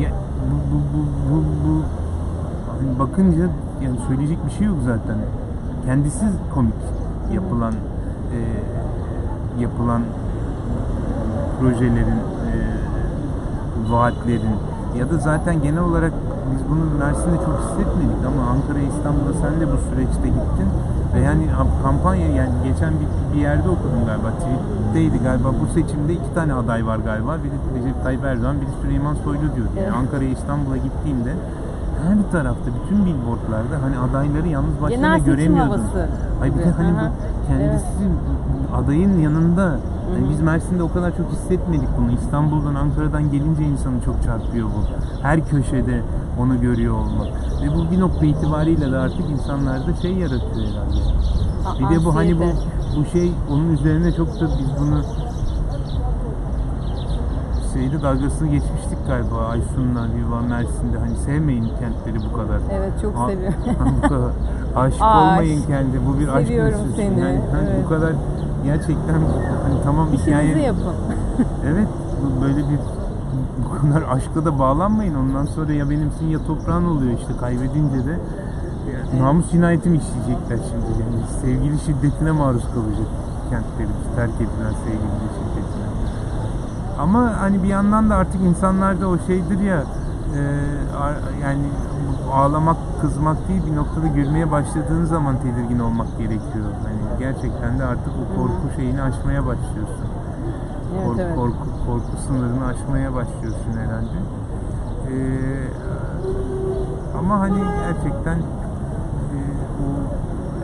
ya, 0.00 0.10
bu, 0.50 0.54
bu, 0.72 0.78
bu, 0.98 1.34
bu, 1.34 1.68
bu 1.68 1.82
hani 2.72 2.98
bakınca 2.98 3.48
yani 3.84 3.96
söyleyecek 4.08 4.38
bir 4.46 4.50
şey 4.50 4.66
yok 4.66 4.76
zaten. 4.86 5.16
Kendisi 5.86 6.24
komik 6.54 6.74
yapılan 7.34 7.72
e, 7.72 8.38
yapılan 9.62 10.02
projelerin 11.60 12.20
e, 12.46 12.52
vaatlerin 13.92 14.56
ya 14.98 15.10
da 15.10 15.18
zaten 15.18 15.62
genel 15.62 15.80
olarak 15.82 16.12
biz 16.52 16.60
bunu 16.70 16.84
Mersin'de 17.02 17.38
çok 17.46 17.56
hissetmedik 17.64 18.20
ama 18.30 18.42
Ankara, 18.52 18.80
İstanbul'a 18.92 19.32
sen 19.42 19.54
de 19.60 19.64
bu 19.72 19.76
süreçte 19.88 20.28
gittin 20.38 20.68
ve 21.14 21.20
yani 21.20 21.44
kampanya 21.82 22.28
yani 22.40 22.54
geçen 22.64 22.92
bir, 23.00 23.08
bir 23.32 23.40
yerde 23.40 23.68
okudum 23.68 24.02
galiba 24.06 24.30
tweet'teydi 24.40 25.18
galiba 25.24 25.48
bu 25.60 25.66
seçimde 25.74 26.12
iki 26.12 26.30
tane 26.34 26.52
aday 26.54 26.86
var 26.86 26.98
galiba 26.98 27.32
biri 27.44 27.56
Recep 27.76 28.02
Tayyip 28.02 28.24
Erdoğan 28.24 28.56
biri 28.60 28.70
Süleyman 28.82 29.14
Soylu 29.24 29.46
diyor 29.56 29.68
yani 29.76 29.86
Evet. 29.86 29.92
Ankara'ya 30.00 30.30
İstanbul'a 30.30 30.76
gittiğimde 30.76 31.32
her 32.04 32.30
tarafta 32.32 32.68
bütün 32.78 33.06
billboardlarda 33.06 33.76
hani 33.84 33.96
adayları 33.98 34.48
yalnız 34.48 34.82
başlarına 34.82 35.18
Genel 35.18 35.36
seçim 35.36 35.56
havası 35.56 36.08
Ay 36.42 36.54
bir 36.54 36.58
de 36.58 36.70
hani 36.70 36.88
hı. 36.88 36.94
bu 36.94 37.46
kendisi 37.48 38.04
adayın 38.76 39.20
yanında. 39.20 39.78
Yani 40.14 40.30
biz 40.30 40.40
Mersin'de 40.40 40.82
o 40.82 40.92
kadar 40.92 41.16
çok 41.16 41.32
hissetmedik 41.32 41.88
bunu. 41.98 42.12
İstanbul'dan, 42.12 42.74
Ankara'dan 42.74 43.30
gelince 43.30 43.64
insanı 43.64 44.00
çok 44.04 44.22
çarpıyor 44.22 44.66
bu. 44.68 44.80
Her 45.22 45.46
köşede 45.48 46.02
onu 46.40 46.60
görüyor 46.60 46.94
olmak. 46.94 47.26
Ve 47.62 47.74
bu 47.74 47.90
bir 47.90 48.00
nokta 48.00 48.26
itibariyle 48.26 48.92
de 48.92 48.96
artık 48.96 49.30
insanlarda 49.30 49.94
şey 50.02 50.12
yaratıyor 50.12 50.66
herhalde. 50.66 51.00
Bir 51.80 51.96
de 52.00 52.04
bu 52.04 52.14
hani 52.14 52.38
bu 52.38 52.44
bu 52.96 53.04
şey 53.04 53.32
onun 53.50 53.72
üzerine 53.72 54.12
çok 54.12 54.40
da 54.40 54.48
biz 54.58 54.68
bunu 54.80 55.02
şeyde 57.72 58.02
dalgasını 58.02 58.48
geçmiştik 58.48 59.06
galiba 59.06 59.36
Aysun'la 59.50 60.06
Viva 60.16 60.40
Mersin'de 60.40 60.98
hani 60.98 61.16
sevmeyin 61.16 61.64
kentleri 61.80 62.24
bu 62.30 62.36
kadar. 62.36 62.58
Evet 62.72 62.92
çok 63.02 63.30
seviyorum. 63.30 63.56
bu 64.02 64.08
kadar 64.08 64.30
aşık 64.76 65.02
Aşk. 65.02 65.16
olmayın 65.32 65.62
kendi. 65.66 66.00
Bu 66.06 66.20
bir 66.20 66.28
aşk 66.28 66.46
Seviyorum 66.46 66.80
meselesi. 66.80 66.96
seni, 66.96 67.20
Yani, 67.20 67.40
hani 67.52 67.68
evet. 67.68 67.84
bu 67.84 67.88
kadar 67.88 68.12
gerçekten 68.66 69.14
hani 69.64 69.82
tamam 69.84 70.06
İşinizi 70.14 70.30
hikaye. 70.30 70.58
yapın. 70.62 70.82
Evet 71.66 71.88
böyle 72.42 72.56
bir 72.56 72.78
bu 73.64 73.70
kadar 73.88 74.02
aşkla 74.16 74.44
da 74.44 74.58
bağlanmayın. 74.58 75.14
Ondan 75.14 75.44
sonra 75.46 75.72
ya 75.72 75.90
benimsin 75.90 76.26
ya 76.28 76.38
toprağın 76.46 76.84
oluyor 76.84 77.12
işte 77.20 77.32
kaybedince 77.40 78.06
de 78.06 78.10
ya, 78.12 79.22
namus 79.22 79.50
cinayeti 79.50 79.90
mi 79.90 79.96
işleyecekler 79.98 80.58
şimdi 80.70 81.02
yani 81.02 81.22
sevgili 81.42 81.78
şiddetine 81.78 82.32
maruz 82.32 82.62
kalacak 82.74 83.08
kentlerimiz 83.50 84.06
terk 84.16 84.34
edilen 84.36 84.74
sevgili 84.84 85.26
şiddetine. 85.36 85.86
Ama 87.00 87.32
hani 87.40 87.62
bir 87.62 87.68
yandan 87.68 88.10
da 88.10 88.14
artık 88.16 88.40
insanlarda 88.40 89.08
o 89.08 89.18
şeydir 89.26 89.60
ya 89.60 89.82
e, 90.36 90.96
a- 91.02 91.46
yani 91.48 91.62
ağlamak, 92.32 92.76
kızmak 93.00 93.48
değil 93.48 93.62
bir 93.70 93.76
noktada 93.76 94.06
gülmeye 94.06 94.50
başladığın 94.50 95.04
zaman 95.04 95.36
tedirgin 95.42 95.78
olmak 95.78 96.18
gerekiyor. 96.18 96.66
Hani 96.84 97.18
gerçekten 97.18 97.78
de 97.78 97.84
artık 97.84 98.12
o 98.22 98.36
korku 98.36 98.76
şeyini 98.76 99.02
aşmaya 99.02 99.46
başlıyorsun. 99.46 100.06
Evet, 100.94 101.06
korku, 101.06 101.20
evet. 101.20 101.36
korku, 101.36 101.66
korku 101.86 102.16
sınırını 102.26 102.66
aşmaya 102.66 103.14
başlıyorsun 103.14 103.72
herhalde. 103.78 104.18
Ee, 105.10 105.68
ama 107.18 107.40
hani 107.40 107.58
gerçekten 107.86 108.38
e, 108.38 109.38
o 109.82 109.86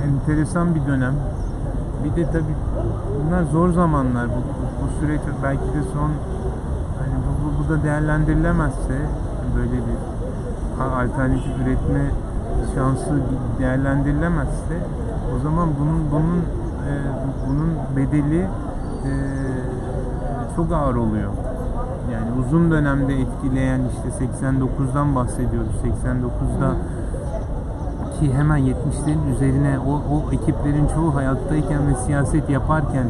enteresan 0.06 0.74
bir 0.74 0.86
dönem. 0.86 1.14
Bir 2.04 2.16
de 2.16 2.26
tabii 2.30 2.56
bunlar 3.26 3.42
zor 3.42 3.72
zamanlar. 3.72 4.28
Bu, 4.28 4.32
bu, 4.32 4.86
bu 4.86 5.00
süreç 5.00 5.20
belki 5.42 5.62
de 5.64 5.82
son 5.92 6.10
hani 6.98 7.14
bu, 7.26 7.30
bu, 7.44 7.64
bu 7.64 7.68
da 7.78 7.82
değerlendirilemezse 7.82 8.98
böyle 9.56 9.72
bir 9.72 9.98
alternatif 10.80 11.52
üretme 11.62 12.10
şansı 12.74 13.20
değerlendirilemezse 13.58 14.76
o 15.36 15.42
zaman 15.42 15.68
bunun 15.80 16.10
bunun 16.10 16.38
e, 16.88 16.92
bunun 17.48 17.70
bedeli 17.96 18.40
e, 18.40 19.12
çok 20.56 20.72
ağır 20.72 20.94
oluyor. 20.94 21.30
Yani 22.12 22.30
uzun 22.40 22.70
dönemde 22.70 23.20
etkileyen 23.20 23.80
işte 23.92 24.24
89'dan 24.24 25.14
bahsediyoruz. 25.14 25.72
89'da 25.84 26.76
ki 28.20 28.34
hemen 28.34 28.58
70'lerin 28.58 29.34
üzerine 29.34 29.78
o, 29.78 29.92
o 29.92 30.32
ekiplerin 30.32 30.86
çoğu 30.94 31.14
hayattayken 31.14 31.88
ve 31.88 31.94
siyaset 32.06 32.50
yaparken 32.50 33.06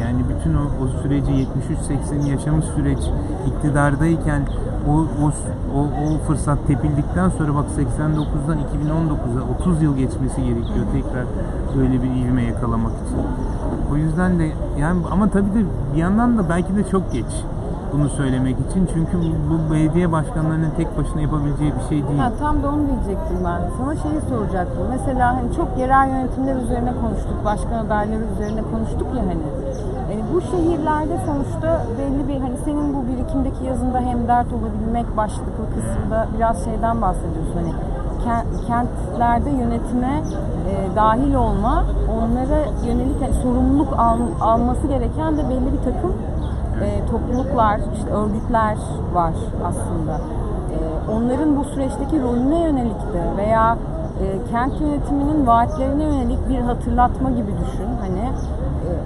yani 0.00 0.20
bütün 0.28 0.54
o, 0.54 0.60
o 0.60 1.02
süreci 1.02 1.32
73-80'i 1.32 2.30
yaşamış 2.30 2.66
süreç 2.66 2.98
iktidardayken 3.46 4.42
o, 4.88 4.92
o, 4.92 5.32
o, 5.76 5.80
o 5.80 6.18
fırsat 6.26 6.58
tepildikten 6.66 7.28
sonra 7.28 7.54
bak 7.54 7.64
89'dan 7.78 8.58
2019'a 8.58 9.60
30 9.60 9.82
yıl 9.82 9.96
geçmesi 9.96 10.42
gerekiyor 10.42 10.86
tekrar 10.92 11.24
böyle 11.76 12.02
bir 12.02 12.26
ivme 12.26 12.42
yakalamak 12.42 12.92
için. 12.92 13.18
O 13.92 13.96
yüzden 13.96 14.38
de 14.38 14.52
yani 14.78 15.00
ama 15.10 15.28
tabii 15.30 15.54
de 15.54 15.64
bir 15.94 15.98
yandan 15.98 16.38
da 16.38 16.48
belki 16.48 16.76
de 16.76 16.84
çok 16.90 17.12
geç 17.12 17.44
bunu 17.92 18.08
söylemek 18.08 18.56
için. 18.70 18.88
Çünkü 18.94 19.18
bu, 19.50 19.74
belediye 19.74 20.12
başkanlarının 20.12 20.70
tek 20.76 20.98
başına 20.98 21.20
yapabileceği 21.20 21.72
bir 21.76 21.88
şey 21.88 22.08
değil. 22.08 22.18
Ha, 22.18 22.32
tam 22.38 22.62
da 22.62 22.68
onu 22.68 22.82
diyecektim 22.86 23.36
ben. 23.44 23.60
Sana 23.78 23.96
şeyi 23.96 24.20
soracaktım. 24.28 24.82
Mesela 24.90 25.36
hani 25.36 25.54
çok 25.56 25.78
yerel 25.78 26.08
yönetimler 26.08 26.56
üzerine 26.56 26.92
konuştuk, 27.00 27.44
başkan 27.44 27.86
adayları 27.86 28.24
üzerine 28.34 28.62
konuştuk 28.72 29.06
ya 29.16 29.22
hani. 29.22 29.61
Yani 30.32 30.42
bu 30.44 30.56
şehirlerde 30.56 31.18
sonuçta 31.26 31.82
belli 31.98 32.28
bir 32.28 32.40
hani 32.40 32.56
senin 32.64 32.94
bu 32.94 33.06
birikimdeki 33.06 33.64
yazında 33.64 34.00
hem 34.00 34.28
dert 34.28 34.52
olabilmek 34.52 35.16
başlıklı 35.16 35.64
kısmında 35.74 36.26
biraz 36.36 36.64
şeyden 36.64 37.02
bahsediyorsun 37.02 37.54
hani 37.54 37.72
kent- 38.24 38.66
kentlerde 38.66 39.50
yönetime 39.50 40.22
e, 40.70 40.96
dahil 40.96 41.34
olma, 41.34 41.84
onlara 42.16 42.86
yönelik 42.86 43.22
hani 43.22 43.34
sorumluluk 43.34 43.92
al- 43.98 44.40
alması 44.40 44.86
gereken 44.86 45.36
de 45.36 45.48
belli 45.48 45.72
bir 45.72 45.92
takım 45.92 46.12
e, 46.82 47.06
topluluklar, 47.10 47.80
işte 47.96 48.10
örgütler 48.10 48.76
var 49.14 49.34
aslında. 49.64 50.20
E, 50.72 50.76
onların 51.12 51.56
bu 51.56 51.64
süreçteki 51.64 52.22
rolüne 52.22 52.62
yönelik 52.62 53.00
de 53.14 53.36
veya 53.36 53.76
e, 54.22 54.50
kent 54.50 54.80
yönetiminin 54.80 55.46
vaatlerine 55.46 56.04
yönelik 56.04 56.48
bir 56.48 56.58
hatırlatma 56.58 57.30
gibi 57.30 57.52
düşün. 57.64 57.88
Hani 58.00 58.32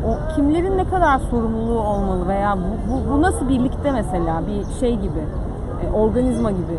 o 0.06 0.34
kimlerin 0.36 0.78
ne 0.78 0.84
kadar 0.84 1.18
sorumluluğu 1.18 1.78
olmalı 1.80 2.28
veya 2.28 2.56
bu, 2.58 2.92
bu, 2.92 3.12
bu 3.12 3.22
nasıl 3.22 3.48
birlikte 3.48 3.92
mesela 3.92 4.42
bir 4.46 4.74
şey 4.80 4.96
gibi, 4.96 5.20
e, 5.86 5.90
organizma 5.92 6.50
gibi 6.50 6.78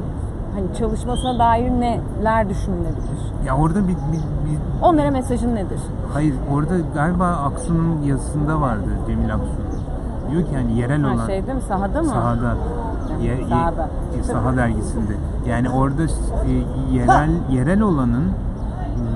hani 0.56 0.66
çalışmasına 0.80 1.40
dair 1.40 1.72
neler 1.72 2.50
düşünülebilir? 2.50 3.20
Ya 3.46 3.58
orada 3.58 3.84
bir, 3.84 3.88
bir, 3.88 4.22
bir 4.52 4.58
Onlara 4.82 5.12
mesajın 5.12 5.56
nedir? 5.56 5.80
hayır 6.14 6.36
orada 6.54 6.74
galiba 6.96 7.26
Aksu'nun 7.28 8.02
yazısında 8.02 8.62
vardı 8.62 8.86
Cemil 9.08 9.34
Aksu. 9.34 9.48
Diyor 10.32 10.42
ki 10.44 10.50
yani 10.54 10.74
yerel 10.80 11.02
Ha, 11.04 11.14
olan 11.16 11.26
şeyde 11.28 11.54
mi 11.54 11.62
sahada 11.62 12.02
mı? 12.02 12.08
sahada 12.10 12.56
ye, 13.22 13.34
ye- 13.36 13.46
Sahada. 13.50 13.88
saha 14.24 14.58
dergisinde. 14.58 15.14
Yani 15.50 15.70
orada 15.70 16.04
e, 16.04 16.52
yerel 16.96 17.30
yerel 17.52 17.82
olanın 17.82 18.24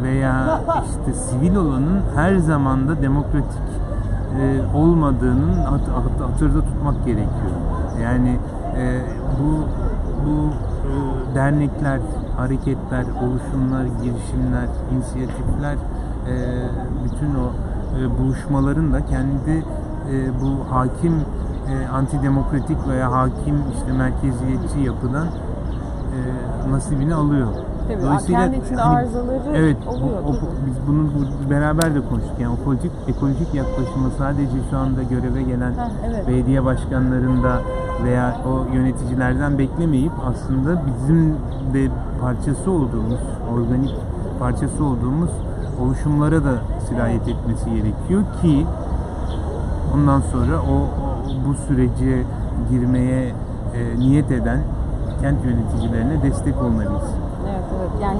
veya 0.03 0.59
işte 0.85 1.13
sivil 1.13 1.55
olanın 1.55 2.01
her 2.15 2.35
zamanda 2.35 3.01
demokratik 3.01 3.45
e, 4.39 4.77
olmadığının 4.77 5.53
hat, 5.53 5.81
hat- 5.81 6.29
hatırda 6.31 6.61
tutmak 6.61 7.05
gerekiyor. 7.05 7.55
Yani 8.03 8.39
e, 8.77 9.01
bu 9.39 9.51
bu 10.25 10.35
e, 10.87 11.35
dernekler, 11.35 11.99
hareketler, 12.37 13.03
oluşumlar, 13.23 13.83
girişimler, 14.03 14.67
inisiyatifler 14.93 15.73
e, 15.73 16.33
bütün 17.03 17.35
o 17.35 17.47
e, 17.99 18.19
buluşmaların 18.19 18.93
da 18.93 19.05
kendi 19.05 19.65
e, 20.11 20.41
bu 20.41 20.75
hakim 20.75 21.13
e, 21.13 21.87
antidemokratik 21.87 22.87
veya 22.87 23.11
hakim 23.11 23.55
işte 23.77 23.91
merkeziyetçi 23.97 24.79
yapıdan 24.79 25.27
e, 25.27 26.71
nasibini 26.71 27.15
alıyor. 27.15 27.47
Tabii, 27.87 28.27
kendi 28.27 28.55
içinde 28.57 28.81
arızaları 28.81 29.39
evet, 29.55 29.77
oluyor, 29.87 30.17
o- 30.25 30.31
tabii. 30.31 30.39
biz 30.65 30.73
bunu 30.87 31.03
bu- 31.03 31.49
beraber 31.49 31.95
de 31.95 31.99
konuştuk. 32.09 32.39
Yani 32.39 32.55
ekolojik, 32.61 32.91
ekolojik 33.07 33.53
yaklaşımı 33.53 34.09
sadece 34.17 34.57
şu 34.69 34.77
anda 34.77 35.03
göreve 35.03 35.43
gelen 35.43 35.71
Heh, 35.71 35.89
evet. 36.09 36.27
belediye 36.27 36.65
başkanlarında 36.65 37.61
veya 38.03 38.35
o 38.47 38.75
yöneticilerden 38.75 39.57
beklemeyip 39.57 40.11
aslında 40.25 40.81
bizim 40.85 41.33
de 41.73 41.87
parçası 42.21 42.71
olduğumuz, 42.71 43.19
organik 43.53 43.95
parçası 44.39 44.83
olduğumuz 44.85 45.29
oluşumlara 45.81 46.43
da 46.43 46.53
sirayet 46.89 47.27
etmesi 47.27 47.65
gerekiyor 47.69 48.21
ki 48.41 48.65
ondan 49.95 50.21
sonra 50.21 50.55
o, 50.61 50.73
o- 50.75 51.47
bu 51.47 51.53
sürece 51.67 52.23
girmeye 52.69 53.25
e, 53.75 53.99
niyet 53.99 54.31
eden 54.31 54.59
kent 55.21 55.45
yöneticilerine 55.45 56.23
destek 56.23 56.61
olmalıyız. 56.63 57.03
Yani 58.01 58.19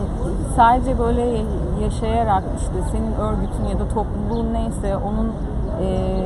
sadece 0.55 0.99
böyle 0.99 1.43
yaşayarak 1.83 2.43
işte 2.57 2.73
senin 2.91 3.13
örgütün 3.13 3.65
ya 3.65 3.79
da 3.79 3.87
topluluğun 3.87 4.53
neyse 4.53 4.97
onun 4.97 5.31
e, 5.83 6.17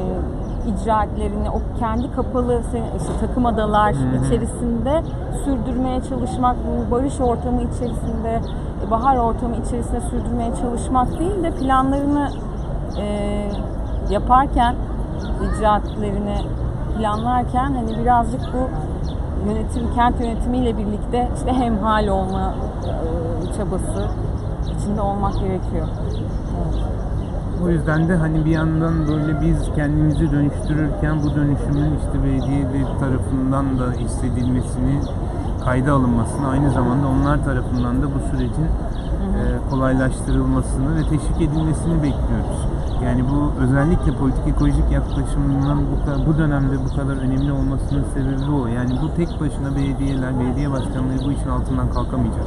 icraatlerini 0.67 1.49
o 1.49 1.61
kendi 1.79 2.11
kapalı 2.11 2.61
işte 2.97 3.11
takım 3.27 3.45
adalar 3.45 3.91
içerisinde 4.25 5.03
sürdürmeye 5.45 6.01
çalışmak, 6.01 6.55
bu 6.57 6.91
barış 6.91 7.21
ortamı 7.21 7.61
içerisinde, 7.61 8.41
e, 8.87 8.91
bahar 8.91 9.17
ortamı 9.17 9.55
içerisinde 9.55 10.01
sürdürmeye 10.01 10.55
çalışmak 10.61 11.19
değil 11.19 11.43
de 11.43 11.51
planlarını 11.51 12.29
e, 12.99 13.05
yaparken, 14.09 14.75
icraatlerini 15.43 16.37
planlarken 16.97 17.73
hani 17.73 17.97
birazcık 17.97 18.41
bu 18.41 18.69
yönetim, 19.48 19.95
kent 19.95 20.21
yönetimiyle 20.21 20.78
birlikte 20.78 21.30
işte 21.38 21.54
hemhal 21.54 22.08
olma 22.08 22.56
e, 22.86 23.58
çabası 23.58 24.08
içinde 24.78 25.02
olmak 25.02 25.34
gerekiyor. 25.34 25.88
O 27.65 27.69
yüzden 27.69 28.10
de 28.10 28.15
hani 28.15 28.45
bir 28.45 28.52
yandan 28.52 29.08
böyle 29.08 29.41
biz 29.41 29.58
kendimizi 29.76 30.32
dönüştürürken 30.32 31.24
bu 31.24 31.36
dönüşümün 31.36 31.93
işte 32.00 32.24
belediyeler 32.24 33.00
tarafından 33.00 33.80
da 33.80 33.91
hissedilmesini, 33.91 35.00
kayda 35.63 35.93
alınmasını 35.93 36.48
aynı 36.48 36.71
zamanda 36.71 37.08
onlar 37.08 37.45
tarafından 37.45 38.02
da 38.02 38.06
bu 38.06 38.19
sürecin 38.32 38.65
e, 38.65 39.69
kolaylaştırılmasını 39.69 40.95
ve 40.95 41.02
teşvik 41.02 41.41
edilmesini 41.41 41.95
bekliyoruz. 41.95 42.74
Yani 43.05 43.23
bu 43.31 43.61
özellikle 43.63 44.11
politik 44.11 44.47
ekolojik 44.47 44.91
yaklaşımının 44.91 45.79
bu, 45.91 46.25
bu 46.25 46.37
dönemde 46.37 46.75
bu 46.85 46.95
kadar 46.95 47.17
önemli 47.17 47.51
olmasının 47.51 48.05
sebebi 48.13 48.51
o. 48.51 48.67
Yani 48.67 48.91
bu 49.01 49.15
tek 49.15 49.39
başına 49.39 49.75
belediyeler, 49.75 50.39
belediye 50.39 50.71
başkanları 50.71 51.25
bu 51.25 51.31
işin 51.31 51.49
altından 51.49 51.91
kalkamayacak. 51.91 52.45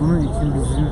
Bunun 0.00 0.18
için 0.18 0.54
bizim 0.54 0.86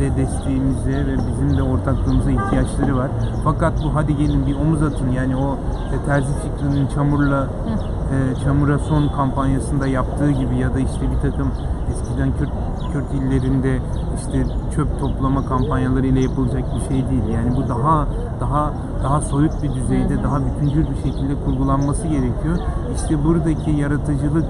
de 0.00 0.16
desteğimize 0.16 1.06
ve 1.06 1.16
bizim 1.16 1.58
de 1.58 1.62
ortaklığımıza 1.62 2.30
ihtiyaçları 2.30 2.96
var. 2.96 3.10
Fakat 3.44 3.84
bu 3.84 3.94
hadi 3.94 4.16
gelin 4.16 4.46
bir 4.46 4.54
omuz 4.54 4.82
atın 4.82 5.10
yani 5.10 5.36
o 5.36 5.58
e, 5.94 6.06
terzi 6.06 6.32
fikrinin 6.42 6.86
çamurla 6.86 7.48
e, 8.12 8.44
çamura 8.44 8.78
son 8.78 9.08
kampanyasında 9.08 9.86
yaptığı 9.86 10.30
gibi 10.30 10.56
ya 10.56 10.74
da 10.74 10.78
işte 10.78 11.00
bir 11.10 11.30
takım 11.30 11.50
eskiden 11.90 12.32
Kürt, 12.38 12.50
Kürt 12.92 13.14
illerinde 13.14 13.78
işte 14.18 14.46
çöp 14.74 15.00
toplama 15.00 15.46
kampanyalarıyla 15.46 16.20
yapılacak 16.20 16.64
bir 16.74 16.80
şey 16.80 17.10
değil. 17.10 17.28
Yani 17.34 17.56
bu 17.56 17.68
daha 17.68 18.06
daha 18.40 18.72
daha 19.02 19.20
soyut 19.20 19.62
bir 19.62 19.74
düzeyde, 19.74 20.22
daha 20.22 20.40
bütüncül 20.46 20.86
bir 20.90 20.96
şekilde 20.96 21.34
kurgulanması 21.44 22.06
gerekiyor. 22.06 22.58
İşte 22.96 23.24
buradaki 23.24 23.70
yaratıcılık 23.70 24.46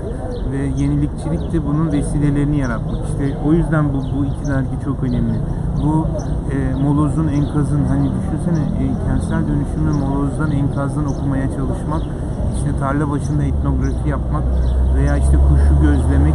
ve 0.52 0.82
yenilikçilik 0.82 1.52
de 1.52 1.66
bunun 1.66 1.92
vesilelerini 1.92 2.58
yaratmak. 2.58 2.96
İşte 3.08 3.38
o 3.46 3.52
yüzden 3.52 3.92
bu, 3.92 3.98
bu 3.98 4.24
iki 4.24 4.46
dergi 4.46 4.84
çok 4.84 5.02
önemli. 5.02 5.38
Bu 5.84 6.06
e, 6.52 6.82
molozun, 6.82 7.28
enkazın, 7.28 7.84
hani 7.84 8.10
düşünsene 8.16 8.64
e, 8.64 9.06
kentsel 9.06 9.48
dönüşümü 9.48 9.92
molozdan, 9.92 10.50
enkazdan 10.50 11.06
okumaya 11.06 11.46
çalışmak, 11.46 12.02
işte 12.56 12.78
tarla 12.80 13.10
başında 13.10 13.44
etnografi 13.44 14.08
yapmak 14.08 14.42
veya 14.94 15.16
işte 15.16 15.36
kuşu 15.36 15.82
gözlemek, 15.82 16.34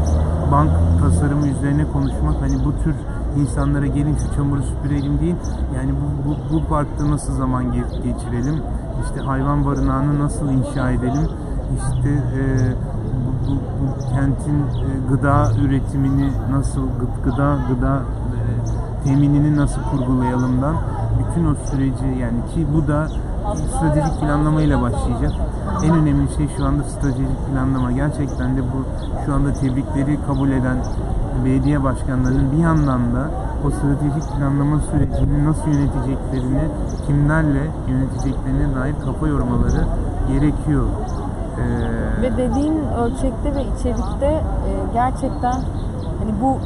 bank 0.52 0.72
tasarımı 1.02 1.48
üzerine 1.48 1.86
konuşmak, 1.94 2.42
hani 2.42 2.66
bu 2.66 2.84
tür 2.84 2.96
insanlara 3.42 3.88
gelin 3.88 4.16
şu 4.16 4.36
çamuru 4.36 4.64
süpürelim 4.64 5.20
değil, 5.20 5.36
yani 5.76 5.92
bu, 5.92 6.30
bu, 6.30 6.36
bu 6.54 6.66
parkta 6.66 7.12
nasıl 7.12 7.34
zaman 7.34 7.64
ge- 7.66 8.04
geçirelim, 8.04 8.62
işte 9.06 9.20
hayvan 9.22 9.66
barınağını 9.66 10.20
nasıl 10.20 10.50
inşa 10.50 10.92
edelim, 10.92 11.28
işte 11.78 12.10
e, 12.10 12.42
bu, 13.26 13.52
bu, 13.52 13.56
bu 13.56 14.10
kentin 14.10 14.60
e, 14.60 15.10
gıda 15.10 15.52
üretimini 15.62 16.32
nasıl 16.52 16.82
gı- 16.82 17.24
gıda 17.24 17.58
gıda 17.70 17.96
e, 17.96 18.40
teminini 19.04 19.56
nasıl 19.56 19.82
kurgulayalımdan 19.92 20.76
bütün 21.20 21.46
o 21.46 21.56
süreci 21.56 22.06
yani 22.20 22.46
ki 22.56 22.68
bu 22.74 22.88
da 22.88 23.08
stratejik 23.54 24.20
planlamayla 24.22 24.82
başlayacak. 24.82 25.32
En 25.84 25.96
önemli 25.96 26.28
şey 26.38 26.48
şu 26.58 26.66
anda 26.66 26.84
stratejik 26.84 27.48
planlama. 27.52 27.92
Gerçekten 27.92 28.58
de 28.58 28.62
bu 28.62 28.86
şu 29.26 29.34
anda 29.34 29.54
tebrikleri 29.54 30.20
kabul 30.28 30.50
eden 30.50 30.78
belediye 31.46 31.84
başkanlarının 31.84 32.52
bir 32.52 32.58
yandan 32.58 33.00
da 33.16 33.30
o 33.66 33.70
stratejik 33.70 34.38
planlama 34.38 34.80
sürecini 34.80 35.46
nasıl 35.46 35.68
yöneteceklerini, 35.68 36.64
kimlerle 37.08 37.72
yöneteceklerine 37.88 38.76
dair 38.76 38.96
kafa 39.06 39.28
yormaları 39.28 39.86
gerekiyor. 40.28 40.86
Ee, 41.58 42.22
Ve 42.22 42.38
dediğin 42.38 42.78
ölçekte 43.04 43.56
ve 43.56 43.62
içerikte 43.64 44.26
e, 44.26 44.72
gerçekten 44.94 45.54
hani 46.20 46.34
bu 46.42 46.58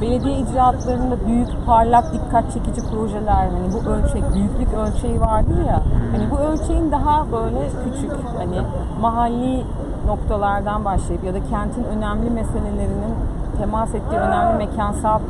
belediye 0.00 0.38
icraatlarında 0.38 1.16
büyük, 1.26 1.48
parlak, 1.66 2.04
dikkat 2.12 2.52
çekici 2.52 2.80
projeler 2.90 3.48
hani 3.48 3.72
bu 3.74 3.90
ölçek, 3.90 4.34
büyüklük 4.34 4.74
ölçeği 4.74 5.20
vardır 5.20 5.58
ya. 5.68 5.82
Hani 6.12 6.30
bu 6.30 6.38
ölçeğin 6.38 6.92
daha 6.92 7.32
böyle 7.32 7.70
küçük 7.84 8.12
hani 8.38 8.60
mahalli 9.00 9.64
noktalardan 10.06 10.84
başlayıp 10.84 11.24
ya 11.24 11.34
da 11.34 11.38
kentin 11.50 11.84
önemli 11.84 12.30
meselelerinin 12.30 13.14
temas 13.58 13.94
ettiği 13.94 14.18
önemli 14.18 14.66
mekansal 14.66 15.20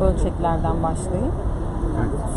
ölçeklerden 0.00 0.82
başlayıp. 0.82 1.32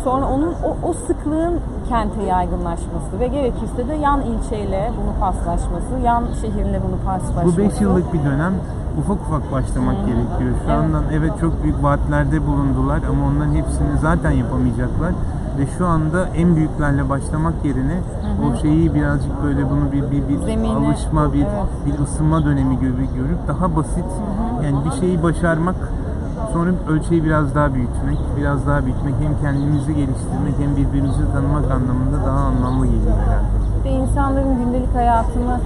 Sonra 0.04 0.26
onun 0.26 0.52
o, 0.52 0.88
o 0.88 0.92
sıklığın 0.92 1.60
kente 1.88 2.22
yaygınlaşması 2.22 3.20
ve 3.20 3.26
gerekirse 3.26 3.88
de 3.88 3.94
yan 3.94 4.20
ilçeyle 4.20 4.92
bunu 5.02 5.20
paslaşması, 5.20 5.98
yan 6.04 6.24
şehirle 6.40 6.80
bunu 6.88 6.96
paslaşması. 7.04 7.56
Bu 7.56 7.58
5 7.58 7.80
yıllık 7.80 8.12
bir 8.12 8.24
dönem 8.24 8.52
ufak 8.98 9.20
ufak 9.20 9.52
başlamak 9.52 9.96
gerekiyor. 10.06 10.54
Şu 10.64 10.70
Evet. 10.70 10.78
andan 10.78 11.04
evet 11.12 11.32
çok 11.40 11.62
büyük 11.62 11.82
vaatlerde 11.82 12.46
bulundular 12.46 13.00
ama 13.10 13.26
onların 13.26 13.54
hepsini 13.54 13.98
zaten 14.00 14.30
yapamayacaklar. 14.30 15.12
Ve 15.58 15.66
şu 15.78 15.86
anda 15.86 16.26
en 16.26 16.56
büyüklerle 16.56 17.08
başlamak 17.08 17.54
yerine 17.64 18.00
o 18.46 18.56
şeyi 18.62 18.94
birazcık 18.94 19.42
böyle 19.44 19.70
bunu 19.70 19.92
bir 19.92 20.02
bir, 20.10 20.28
bir 20.28 20.38
Zemine, 20.38 20.68
alışma, 20.88 21.32
bir 21.32 21.38
evet. 21.38 21.50
bir 21.86 22.04
ısınma 22.04 22.44
dönemi 22.44 22.74
gibi 22.80 23.08
görüp 23.16 23.48
daha 23.48 23.76
basit 23.76 24.04
yani 24.64 24.76
bir 24.84 25.00
şeyi 25.00 25.22
başarmak 25.22 25.76
sonra 26.52 26.70
ölçeği 26.88 27.24
biraz 27.24 27.54
daha 27.54 27.74
büyütmek, 27.74 28.18
biraz 28.36 28.66
daha 28.66 28.84
büyütmek 28.84 29.14
hem 29.20 29.40
kendimizi 29.40 29.94
geliştirmek 29.94 30.54
hem 30.58 30.76
birbirimizi 30.76 31.32
tanımak 31.32 31.70
anlamında 31.70 32.26
daha 32.26 32.38
anlamlı 32.38 32.86
geliyor 32.86 33.16
herhalde. 33.26 33.65
De 33.86 33.90
insanların 33.90 34.58
gündelik 34.64 34.94
hayatını 34.94 35.60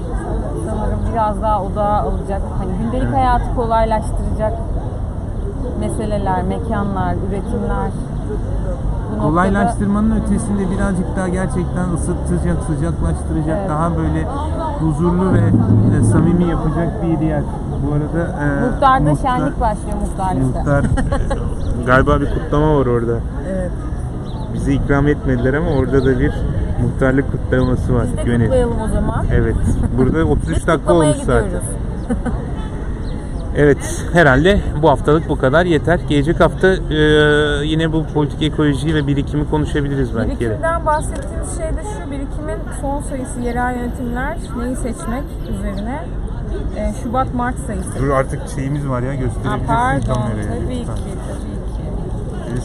sanırım 0.71 0.99
biraz 1.13 1.43
daha 1.43 1.63
odağa 1.63 1.97
alacak. 1.99 2.43
Hani 2.59 2.71
gündelik 2.83 3.15
hayatı 3.15 3.55
kolaylaştıracak 3.57 4.53
meseleler, 5.81 6.43
mekanlar, 6.43 7.15
üretimler. 7.29 7.91
Bu 9.11 9.17
noktada- 9.17 9.23
Kolaylaştırmanın 9.29 10.21
ötesinde 10.21 10.71
birazcık 10.71 11.17
daha 11.17 11.29
gerçekten 11.29 11.85
ısıtacak, 11.95 12.57
sıcaklaştıracak, 12.67 13.59
Evet. 13.61 13.71
daha 13.71 13.97
böyle 13.97 14.27
huzurlu 14.81 15.33
ve 15.35 15.39
e, 16.01 16.05
samimi 16.05 16.45
yapacak 16.45 17.03
bir 17.03 17.27
yer. 17.27 17.43
Bu 17.87 17.93
arada 17.95 18.29
e, 18.45 18.61
Muhtarda 18.71 19.11
muhtar- 19.11 19.23
şenlik 19.23 19.61
başlıyor 19.61 19.97
muhtarlıkta. 20.01 20.59
Muhtar 20.61 20.85
galiba 21.87 22.21
bir 22.21 22.31
kutlama 22.35 22.77
var 22.81 22.87
orada. 22.87 23.13
Evet. 23.53 23.71
Bizi 24.55 24.73
ikram 24.75 25.09
etmediler 25.09 25.55
ama 25.55 25.71
orada 25.71 26.05
da 26.05 26.21
bir 26.21 26.33
muhtarlık 26.83 27.33
kutlaması 27.33 27.95
var. 27.95 28.07
Biz 28.19 28.27
de 28.27 28.31
Yönet- 28.31 28.43
kutlayalım 28.47 28.81
o 28.81 28.89
zaman. 28.89 29.25
Evet. 29.35 29.57
Burada 29.99 30.25
33 30.25 30.57
Biz 30.57 30.67
dakika 30.67 30.93
olmuş 30.95 31.17
zaten. 31.17 31.49
Evet, 33.57 34.05
herhalde 34.13 34.61
bu 34.83 34.91
haftalık 34.91 35.29
bu 35.29 35.39
kadar 35.39 35.67
yeter. 35.67 36.01
Gelecek 36.09 36.41
hafta 36.41 36.69
e, 36.69 36.97
yine 37.67 37.93
bu 37.93 38.07
politik 38.15 38.43
ekolojiyi 38.43 38.95
ve 38.95 39.07
birikimi 39.07 39.51
konuşabiliriz 39.51 40.17
belki. 40.17 40.31
de. 40.41 40.41
Birikimden 40.41 40.87
bahsettiğimiz 40.87 41.57
şey 41.57 41.67
de 41.67 41.83
şu, 41.83 42.11
birikimin 42.11 42.59
son 42.81 43.01
sayısı 43.03 43.41
yerel 43.41 43.77
yönetimler 43.77 44.37
neyi 44.59 44.77
seçmek 44.77 45.25
üzerine. 45.59 46.05
Ee, 46.77 46.93
Şubat-Mart 47.03 47.55
sayısı. 47.67 47.99
Dur 47.99 48.11
artık 48.11 48.41
şeyimiz 48.55 48.89
var 48.89 49.03
ya 49.03 49.09
Ha, 49.11 49.15
gösterebilirsin 49.15 49.67
pardon, 49.67 50.15
kameraya. 50.15 50.49
tabii 50.65 50.79
ki, 50.79 50.87
tabii 50.87 51.11
ki. 51.55 51.60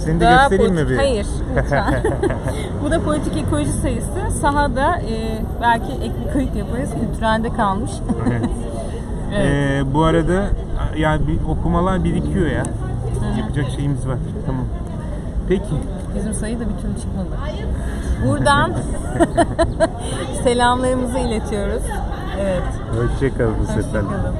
Seni 0.06 0.20
de 0.20 0.26
göstereyim 0.26 0.74
mi 0.74 0.90
bir? 0.90 0.96
Hayır, 0.98 1.28
lütfen. 1.58 2.04
Bu 2.84 2.92
da 2.92 3.02
politik 3.04 3.38
ekoloji 3.38 3.72
sayısı. 3.72 4.40
Sahada 4.42 5.00
e, 5.00 5.42
belki 5.62 5.92
ek 5.92 6.12
bir 6.26 6.34
kayıt 6.34 6.56
yaparız. 6.56 6.90
Kültürelde 7.02 7.54
kalmış. 7.54 7.92
Evet. 8.30 8.42
Evet. 9.38 9.46
E, 9.48 9.94
bu 9.94 10.04
arada 10.04 10.44
yani 10.98 11.28
bir 11.28 11.38
okumalar 11.50 12.04
birikiyor 12.04 12.48
ya. 12.48 12.64
Yapacak 13.40 13.66
şeyimiz 13.76 14.08
var. 14.08 14.18
Tamam. 14.46 14.66
Peki. 15.50 15.64
Bizim 16.16 16.34
sayı 16.34 16.60
da 16.60 16.64
bir 16.64 16.82
türlü 16.82 16.96
çıkmadı. 17.02 17.28
Buradan 18.28 18.74
selamlarımızı 20.44 21.18
iletiyoruz. 21.18 21.84
Evet. 22.42 22.64
Hoşçakalın. 22.92 23.54
Hoşçakalın. 23.54 24.36